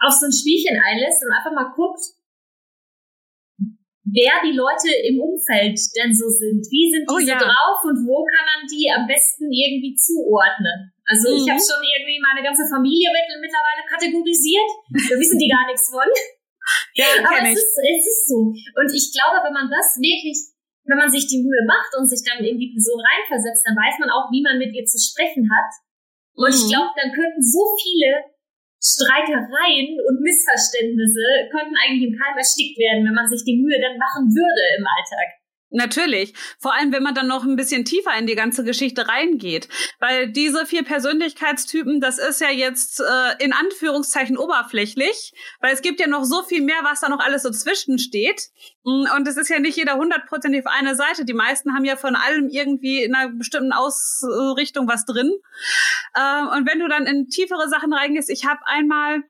auf 0.00 0.14
so 0.14 0.26
ein 0.26 0.32
Spielchen 0.32 0.78
einlässt 0.78 1.22
und 1.24 1.32
einfach 1.34 1.52
mal 1.52 1.74
guckt, 1.74 2.00
wer 4.14 4.34
die 4.44 4.56
Leute 4.56 4.88
im 5.10 5.20
Umfeld 5.20 5.76
denn 5.98 6.14
so 6.14 6.28
sind. 6.30 6.64
Wie 6.70 6.88
sind 6.88 7.04
die 7.04 7.14
oh, 7.14 7.20
so 7.20 7.34
ja. 7.34 7.38
drauf 7.38 7.78
und 7.84 8.06
wo 8.06 8.24
kann 8.24 8.46
man 8.46 8.60
die 8.70 8.88
am 8.88 9.04
besten 9.06 9.50
irgendwie 9.50 9.98
zuordnen? 9.98 10.94
Also 11.08 11.32
mhm. 11.32 11.40
ich 11.40 11.46
habe 11.48 11.60
schon 11.60 11.82
irgendwie 11.82 12.20
meine 12.20 12.44
ganze 12.44 12.64
Familie 12.68 13.08
mittlerweile 13.40 13.82
kategorisiert. 13.88 14.68
Da 14.92 15.14
wissen 15.16 15.38
die 15.40 15.50
gar 15.50 15.66
nichts 15.66 15.90
von. 15.90 16.06
Ja, 16.92 17.06
Aber 17.24 17.48
es 17.48 17.56
ist, 17.56 17.80
es 17.80 18.04
ist 18.04 18.28
so. 18.28 18.52
Und 18.52 18.88
ich 18.92 19.08
glaube, 19.16 19.40
wenn 19.40 19.56
man 19.56 19.70
das 19.72 19.96
wirklich, 19.96 20.52
wenn 20.88 20.98
man 20.98 21.12
sich 21.12 21.28
die 21.28 21.44
Mühe 21.44 21.62
macht 21.68 21.92
und 22.00 22.08
sich 22.08 22.24
dann 22.24 22.40
in 22.40 22.56
die 22.56 22.72
Person 22.72 22.96
reinversetzt, 22.96 23.62
dann 23.68 23.76
weiß 23.76 24.00
man 24.00 24.08
auch, 24.08 24.32
wie 24.32 24.40
man 24.40 24.56
mit 24.56 24.72
ihr 24.72 24.88
zu 24.88 24.96
sprechen 24.96 25.44
hat. 25.52 25.70
Und 26.32 26.48
mhm. 26.48 26.56
ich 26.56 26.64
glaube, 26.72 26.96
dann 26.96 27.12
könnten 27.12 27.44
so 27.44 27.62
viele 27.76 28.24
Streitereien 28.80 30.00
und 30.00 30.22
Missverständnisse 30.24 31.50
könnten 31.52 31.76
eigentlich 31.76 32.08
im 32.08 32.16
Keim 32.16 32.38
erstickt 32.38 32.78
werden, 32.78 33.04
wenn 33.04 33.14
man 33.14 33.28
sich 33.28 33.44
die 33.44 33.60
Mühe 33.60 33.76
dann 33.76 33.98
machen 33.98 34.30
würde 34.32 34.64
im 34.78 34.86
Alltag. 34.86 35.37
Natürlich. 35.70 36.32
Vor 36.58 36.74
allem, 36.74 36.92
wenn 36.92 37.02
man 37.02 37.14
dann 37.14 37.26
noch 37.26 37.44
ein 37.44 37.56
bisschen 37.56 37.84
tiefer 37.84 38.16
in 38.18 38.26
die 38.26 38.34
ganze 38.34 38.64
Geschichte 38.64 39.06
reingeht. 39.06 39.68
Weil 39.98 40.30
diese 40.30 40.64
vier 40.64 40.82
Persönlichkeitstypen, 40.82 42.00
das 42.00 42.18
ist 42.18 42.40
ja 42.40 42.50
jetzt 42.50 43.00
äh, 43.00 43.44
in 43.44 43.52
Anführungszeichen 43.52 44.38
oberflächlich, 44.38 45.34
weil 45.60 45.74
es 45.74 45.82
gibt 45.82 46.00
ja 46.00 46.06
noch 46.06 46.24
so 46.24 46.42
viel 46.42 46.62
mehr, 46.62 46.80
was 46.82 47.00
da 47.00 47.10
noch 47.10 47.20
alles 47.20 47.42
so 47.42 47.50
zwischensteht. 47.50 48.48
Mm, 48.84 49.04
und 49.14 49.28
es 49.28 49.36
ist 49.36 49.50
ja 49.50 49.58
nicht 49.58 49.76
jeder 49.76 49.96
hundertprozentig 49.96 50.66
auf 50.66 50.72
eine 50.72 50.96
Seite. 50.96 51.26
Die 51.26 51.34
meisten 51.34 51.74
haben 51.74 51.84
ja 51.84 51.96
von 51.96 52.16
allem 52.16 52.48
irgendwie 52.48 53.02
in 53.02 53.14
einer 53.14 53.32
bestimmten 53.32 53.72
Ausrichtung 53.72 54.88
was 54.88 55.04
drin. 55.04 55.30
Äh, 56.14 56.56
und 56.56 56.66
wenn 56.66 56.78
du 56.78 56.88
dann 56.88 57.06
in 57.06 57.28
tiefere 57.28 57.68
Sachen 57.68 57.92
reingehst, 57.92 58.30
ich 58.30 58.46
habe 58.46 58.60
einmal 58.64 59.22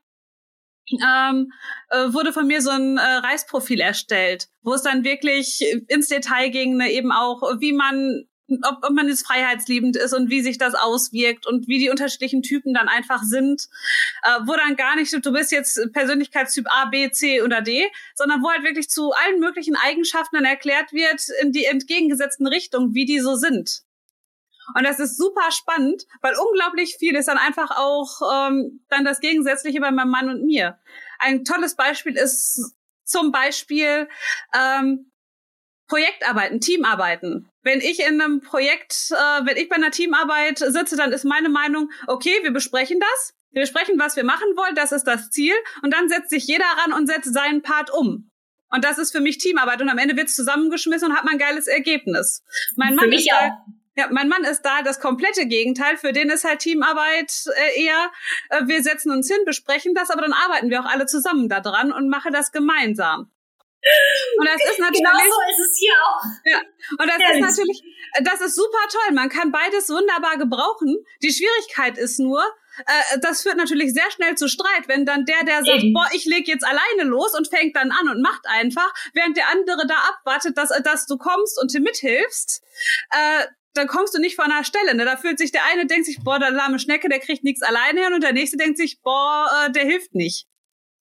ähm, 0.93 1.53
äh, 1.91 2.13
wurde 2.13 2.33
von 2.33 2.47
mir 2.47 2.63
so 2.63 2.71
ein 2.71 2.97
äh, 2.97 3.01
Reisprofil 3.01 3.81
erstellt, 3.81 4.49
wo 4.63 4.75
es 4.75 4.83
dann 4.83 5.05
wirklich 5.05 5.65
ins 5.89 6.09
Detail 6.09 6.51
ging, 6.51 6.77
ne, 6.77 6.91
eben 6.91 7.13
auch, 7.13 7.43
wie 7.61 7.73
man 7.73 8.25
ob, 8.63 8.79
ob 8.83 8.93
man 8.93 9.09
jetzt 9.09 9.27
freiheitsliebend 9.27 9.97
ist 9.97 10.15
und 10.15 10.31
wie 10.31 10.41
sich 10.41 10.59
das 10.59 10.75
auswirkt 10.75 11.47
und 11.47 11.69
wie 11.69 11.79
die 11.79 11.91
unterschiedlichen 11.91 12.43
Typen 12.43 12.73
dann 12.75 12.89
einfach 12.89 13.23
sind, 13.23 13.69
äh, 14.25 14.41
wo 14.47 14.55
dann 14.55 14.77
gar 14.77 14.97
nicht, 14.97 15.13
du 15.13 15.33
bist 15.33 15.53
jetzt 15.53 15.81
Persönlichkeitstyp 15.93 16.67
A, 16.71 16.87
B, 16.87 17.11
C 17.11 17.43
oder 17.43 17.61
D, 17.61 17.87
sondern 18.15 18.43
wo 18.43 18.51
halt 18.51 18.65
wirklich 18.65 18.89
zu 18.89 19.13
allen 19.13 19.41
möglichen 19.41 19.77
Eigenschaften 19.77 20.37
dann 20.37 20.45
erklärt 20.45 20.93
wird 20.93 21.27
in 21.43 21.53
die 21.53 21.67
entgegengesetzten 21.67 22.47
Richtungen, 22.47 22.95
wie 22.95 23.05
die 23.05 23.21
so 23.21 23.35
sind. 23.35 23.83
Und 24.75 24.85
das 24.85 24.99
ist 24.99 25.17
super 25.17 25.51
spannend, 25.51 26.05
weil 26.21 26.35
unglaublich 26.37 26.97
viel 26.99 27.15
ist 27.15 27.29
dann 27.29 27.39
einfach 27.39 27.71
auch 27.77 28.49
ähm, 28.49 28.85
dann 28.89 29.05
das 29.05 29.21
Gegensätzliche 29.21 29.81
bei 29.81 29.91
meinem 29.91 30.11
Mann 30.11 30.29
und 30.29 30.45
mir. 30.45 30.79
Ein 31.19 31.45
tolles 31.45 31.75
Beispiel 31.75 32.17
ist 32.17 32.75
zum 33.05 33.33
Beispiel 33.33 34.09
ähm, 34.55 35.11
Projektarbeiten, 35.89 36.61
Teamarbeiten. 36.61 37.49
Wenn 37.63 37.81
ich 37.81 38.01
in 38.01 38.21
einem 38.21 38.41
Projekt, 38.41 39.11
äh, 39.11 39.47
wenn 39.47 39.57
ich 39.57 39.69
bei 39.69 39.77
einer 39.77 39.91
Teamarbeit 39.91 40.59
sitze, 40.59 40.97
dann 40.97 41.13
ist 41.13 41.25
meine 41.25 41.49
Meinung, 41.49 41.91
okay, 42.07 42.39
wir 42.43 42.53
besprechen 42.53 43.01
das. 43.01 43.35
Wir 43.51 43.63
besprechen, 43.63 43.99
was 43.99 44.15
wir 44.15 44.25
machen 44.25 44.49
wollen, 44.57 44.75
das 44.75 44.93
ist 44.93 45.05
das 45.05 45.31
Ziel. 45.31 45.55
Und 45.83 45.95
dann 45.95 46.09
setzt 46.09 46.31
sich 46.31 46.47
jeder 46.47 46.67
ran 46.67 46.93
und 46.93 47.07
setzt 47.07 47.33
seinen 47.33 47.63
Part 47.63 47.91
um. 47.91 48.31
Und 48.71 48.85
das 48.85 48.99
ist 48.99 49.13
für 49.13 49.21
mich 49.21 49.39
Teamarbeit. 49.39 49.81
Und 49.81 49.89
am 49.89 49.97
Ende 49.97 50.17
wird's 50.17 50.37
zusammengeschmissen 50.37 51.11
und 51.11 51.17
hat 51.17 51.25
man 51.25 51.35
ein 51.35 51.39
geiles 51.39 51.67
Ergebnis. 51.67 52.45
Mein 52.77 52.95
Mann 52.95 53.11
ist 53.11 53.33
auch. 53.33 53.51
Ja, 53.99 54.07
mein 54.13 54.29
Mann 54.29 54.45
ist 54.45 54.63
da 54.63 54.83
das 54.83 55.01
komplette 55.01 55.47
Gegenteil. 55.47 55.97
Für 55.97 56.13
den 56.13 56.31
ist 56.31 56.45
halt 56.45 56.61
Teamarbeit 56.61 57.33
äh, 57.57 57.83
eher, 57.83 58.13
äh, 58.51 58.61
wir 58.67 58.81
setzen 58.85 59.11
uns 59.11 59.27
hin, 59.27 59.45
besprechen 59.45 59.93
das, 59.93 60.11
aber 60.11 60.23
dann 60.23 60.33
arbeiten 60.33 60.71
wir 60.71 60.81
auch 60.81 60.89
alle 60.89 61.07
zusammen 61.07 61.49
da 61.49 61.59
dran 61.59 61.91
und 61.91 62.09
machen 62.09 62.33
das 62.33 62.53
gemeinsam. 62.53 63.33
Und 64.39 64.47
das 64.47 64.71
ist 64.71 64.79
natürlich. 64.79 65.03
Genau 65.03 65.19
so 65.19 65.41
ist 65.51 65.69
es 65.69 65.79
hier 65.81 65.95
auch. 65.95 66.23
Ja. 66.45 66.61
Und 66.97 67.09
das 67.09 67.19
Ehrlich. 67.19 67.35
ist 67.35 67.41
natürlich, 67.41 67.83
das 68.23 68.41
ist 68.41 68.55
super 68.55 68.87
toll. 68.89 69.15
Man 69.17 69.31
kann 69.31 69.51
beides 69.51 69.89
wunderbar 69.89 70.37
gebrauchen. 70.39 71.05
Die 71.25 71.33
Schwierigkeit 71.33 71.99
ist 71.99 72.21
nur, 72.21 72.41
äh, 72.87 73.19
das 73.21 73.43
führt 73.43 73.57
natürlich 73.57 73.95
sehr 73.95 74.09
schnell 74.13 74.37
zu 74.37 74.47
Streit, 74.47 74.87
wenn 74.87 75.07
dann 75.07 75.25
der, 75.25 75.43
der 75.43 75.65
sagt, 75.65 75.83
Eben. 75.83 75.93
boah, 75.93 76.07
ich 76.13 76.25
leg 76.25 76.47
jetzt 76.47 76.65
alleine 76.65 77.11
los 77.11 77.35
und 77.37 77.49
fängt 77.49 77.75
dann 77.75 77.91
an 77.91 78.09
und 78.09 78.23
macht 78.23 78.47
einfach, 78.47 78.95
während 79.13 79.37
der 79.37 79.49
andere 79.49 79.89
da 79.89 79.97
abwartet, 80.09 80.57
dass, 80.57 80.69
dass 80.85 81.07
du 81.07 81.19
kommst 81.19 81.61
und 81.61 81.75
dir 81.75 81.81
mithilfst. 81.81 82.63
Äh, 83.11 83.47
dann 83.79 83.89
kommst 83.89 84.15
du 84.15 84.21
nicht 84.21 84.37
von 84.37 84.47
einer 84.47 84.65
Stelle. 84.65 84.95
Ne? 84.95 85.05
Da 85.05 85.17
fühlt 85.17 85.39
sich 85.39 85.53
der 85.53 85.65
eine, 85.73 85.87
denkt 85.87 86.07
sich, 86.07 86.19
boah, 86.23 86.39
der 86.39 86.51
lahme 86.51 86.79
Schnecke, 86.79 87.09
der 87.09 87.21
kriegt 87.21 87.45
nichts 87.45 87.63
alleine 87.63 88.05
hin 88.05 88.13
und 88.13 88.23
der 88.23 88.33
nächste 88.33 88.57
denkt 88.57 88.77
sich, 88.77 89.01
boah, 89.03 89.49
äh, 89.67 89.73
der 89.73 89.85
hilft 89.85 90.15
nicht. 90.15 90.47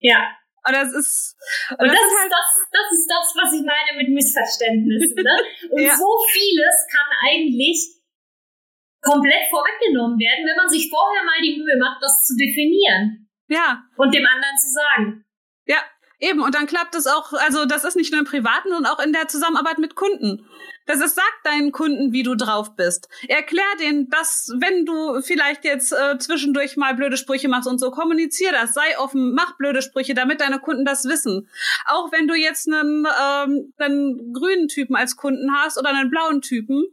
Ja. 0.01 0.37
Und 0.67 0.75
das 0.75 0.93
ist, 0.95 1.37
und, 1.71 1.81
und 1.81 1.89
das, 1.89 1.97
das, 1.97 2.07
ist 2.07 2.21
halt 2.21 2.33
das, 2.33 2.49
das 2.73 2.89
ist 2.99 3.07
das, 3.09 3.27
was 3.37 3.53
ich 3.53 3.65
meine 3.65 4.01
mit 4.01 4.09
Missverständnissen. 4.09 5.15
Ne? 5.15 5.37
Und 5.71 5.83
ja. 5.83 5.95
so 5.95 6.09
vieles 6.33 6.89
kann 6.89 7.05
eigentlich 7.29 8.01
komplett 9.03 9.45
vorweggenommen 9.51 10.19
werden, 10.19 10.49
wenn 10.49 10.57
man 10.57 10.71
sich 10.71 10.89
vorher 10.89 11.23
mal 11.23 11.37
die 11.43 11.61
Mühe 11.61 11.77
macht, 11.79 12.03
das 12.03 12.25
zu 12.25 12.35
definieren. 12.35 13.29
Ja. 13.49 13.85
Und 13.99 14.15
dem 14.15 14.25
anderen 14.25 14.57
zu 14.57 14.73
sagen. 14.73 15.25
Ja, 15.67 15.85
eben. 16.19 16.41
Und 16.41 16.55
dann 16.55 16.67
klappt 16.67 16.95
es 16.95 17.07
auch, 17.07 17.35
also 17.35 17.67
das 17.67 17.85
ist 17.85 17.97
nicht 17.97 18.11
nur 18.11 18.21
im 18.21 18.27
Privaten, 18.27 18.71
sondern 18.71 18.91
auch 18.91 19.01
in 19.01 19.13
der 19.13 19.29
Zusammenarbeit 19.29 19.77
mit 19.77 19.95
Kunden. 19.95 20.49
Das 20.87 21.01
ist, 21.01 21.15
sag 21.15 21.33
deinen 21.45 21.73
Kunden, 21.73 22.13
wie 22.13 22.23
du 22.23 22.35
drauf 22.35 22.77
bist. 22.77 23.09
Erklär 23.27 23.65
denen, 23.81 24.11
dass, 24.11 24.53
wenn 24.59 24.85
du 24.85 25.23
vielleicht 25.23 25.65
jetzt 25.65 25.93
äh, 25.93 26.19
zwischendurch 26.19 26.77
mal 26.77 26.95
blöde 26.95 27.17
Sprüche 27.17 27.49
machst 27.49 27.69
und 27.69 27.79
so, 27.79 27.91
kommunizier 27.91 28.53
das, 28.53 28.75
sei 28.75 28.99
offen, 28.99 29.33
mach 29.33 29.57
blöde 29.57 29.81
Sprüche, 29.81 30.13
damit 30.13 30.43
deine 30.43 30.59
Kunden 30.59 30.85
das 30.85 31.05
wissen. 31.07 31.49
Auch 31.87 32.13
wenn 32.13 32.29
du 32.29 32.35
jetzt 32.35 32.69
einen, 32.69 33.07
ähm, 33.07 33.73
einen 33.79 34.33
grünen 34.35 34.69
Typen 34.69 34.95
als 34.95 35.17
Kunden 35.17 35.55
hast 35.55 35.79
oder 35.79 35.89
einen 35.89 36.11
blauen 36.11 36.43
Typen, 36.43 36.85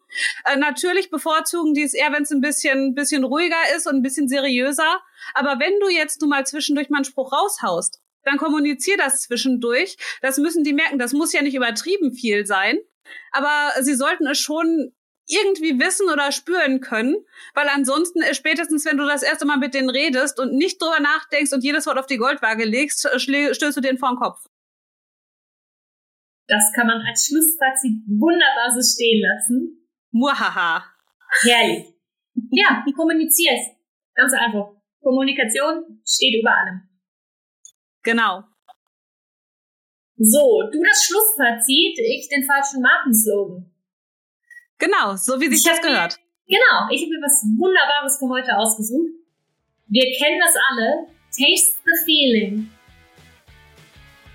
äh, 0.46 0.58
natürlich 0.58 1.10
bevorzugen 1.10 1.74
die 1.74 1.84
es 1.84 1.94
eher, 1.94 2.14
wenn 2.14 2.24
es 2.24 2.32
ein 2.32 2.42
bisschen, 2.42 2.96
bisschen 2.96 3.26
ruhiger 3.26 3.76
ist 3.76 3.88
und 3.88 3.96
ein 3.96 4.04
bisschen 4.04 4.30
seriöser. 4.30 5.02
Aber 5.34 5.60
wenn 5.60 5.80
du 5.82 5.90
jetzt 5.90 6.22
nun 6.22 6.30
mal 6.30 6.46
zwischendurch 6.46 6.90
mal 6.90 6.98
einen 6.98 7.06
Spruch 7.06 7.34
raushaust, 7.34 8.00
dann 8.24 8.38
kommunizier 8.38 8.98
das 8.98 9.22
zwischendurch. 9.24 9.98
Das 10.22 10.38
müssen 10.38 10.64
die 10.64 10.74
merken. 10.74 11.00
Das 11.00 11.12
muss 11.12 11.34
ja 11.34 11.42
nicht 11.42 11.56
übertrieben 11.56 12.14
viel 12.14 12.46
sein 12.46 12.78
aber 13.32 13.72
sie 13.82 13.96
sollten 13.96 14.28
es 14.28 14.40
schon 14.40 14.94
irgendwie 15.28 15.80
wissen 15.80 16.10
oder 16.10 16.32
spüren 16.32 16.82
können, 16.82 17.16
weil 17.54 17.68
ansonsten 17.70 18.22
spätestens, 18.34 18.86
wenn 18.86 18.98
du 18.98 19.06
das 19.06 19.24
erste 19.24 19.46
Mal 19.46 19.58
mit 19.58 19.74
denen 19.74 19.90
redest 19.90 20.40
und 20.40 20.54
nicht 20.54 20.82
drüber 20.82 21.00
nachdenkst 21.00 21.54
und 21.54 21.64
jedes 21.64 21.86
Wort 21.86 21.98
auf 21.98 22.08
die 22.08 22.18
Goldwaage 22.18 22.66
legst, 22.66 23.08
stößt 23.16 23.78
du 23.78 23.82
den 23.82 23.98
vor 23.98 24.10
den 24.10 24.18
Kopf. 24.18 24.46
Das 26.48 26.64
kann 26.76 26.88
man 26.88 27.02
als 27.08 27.28
Schlussfazit 27.28 28.04
wunderbar 28.08 28.72
so 28.76 28.82
stehen 28.82 29.24
lassen. 29.24 29.88
Muhaha. 30.12 30.84
Herrlich. 31.44 31.94
Ja, 32.52 32.84
kommunizier's. 32.94 33.62
Ganz 34.16 34.34
einfach. 34.34 34.74
Kommunikation 35.02 36.02
steht 36.06 36.42
über 36.42 36.52
allem. 36.52 36.90
Genau. 38.04 38.44
So, 40.24 40.70
du 40.72 40.84
das 40.84 41.04
Schlussfazit, 41.04 41.98
ich 41.98 42.30
den 42.30 42.46
falschen 42.46 42.80
Markenslogan. 42.80 43.66
Genau, 44.78 45.16
so 45.16 45.42
wie 45.42 45.48
sich 45.48 45.66
ich 45.66 45.72
das 45.72 45.82
gehört. 45.82 46.20
Mir, 46.46 46.60
genau, 46.60 46.88
ich 46.92 47.02
habe 47.02 47.10
mir 47.10 47.24
was 47.24 47.44
Wunderbares 47.58 48.20
für 48.20 48.30
heute 48.30 48.56
ausgesucht. 48.56 49.10
Wir 49.88 50.06
kennen 50.20 50.40
das 50.40 50.54
alle. 50.70 51.08
Taste 51.32 51.74
the 51.86 51.98
feeling. 52.06 52.70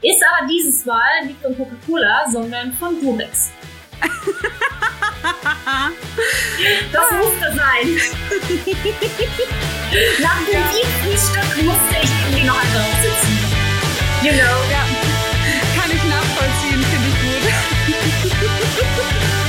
Ist 0.02 0.24
aber 0.26 0.48
dieses 0.48 0.84
Mal 0.84 1.24
nicht 1.24 1.40
von 1.40 1.56
Coca-Cola, 1.56 2.28
sondern 2.32 2.72
von 2.72 3.00
Durex. 3.00 3.52
das 6.92 7.10
musste 7.12 7.54
sein. 7.54 7.86
Nach 10.20 10.44
dem 10.46 10.52
ja. 10.52 10.68
Stück 11.16 11.62
musste 11.62 11.96
ich 12.02 12.10
irgendwie 12.10 12.44
noch 12.44 12.60
einmal 12.60 12.90
sitzen. 13.02 13.36
Woo! 18.76 19.36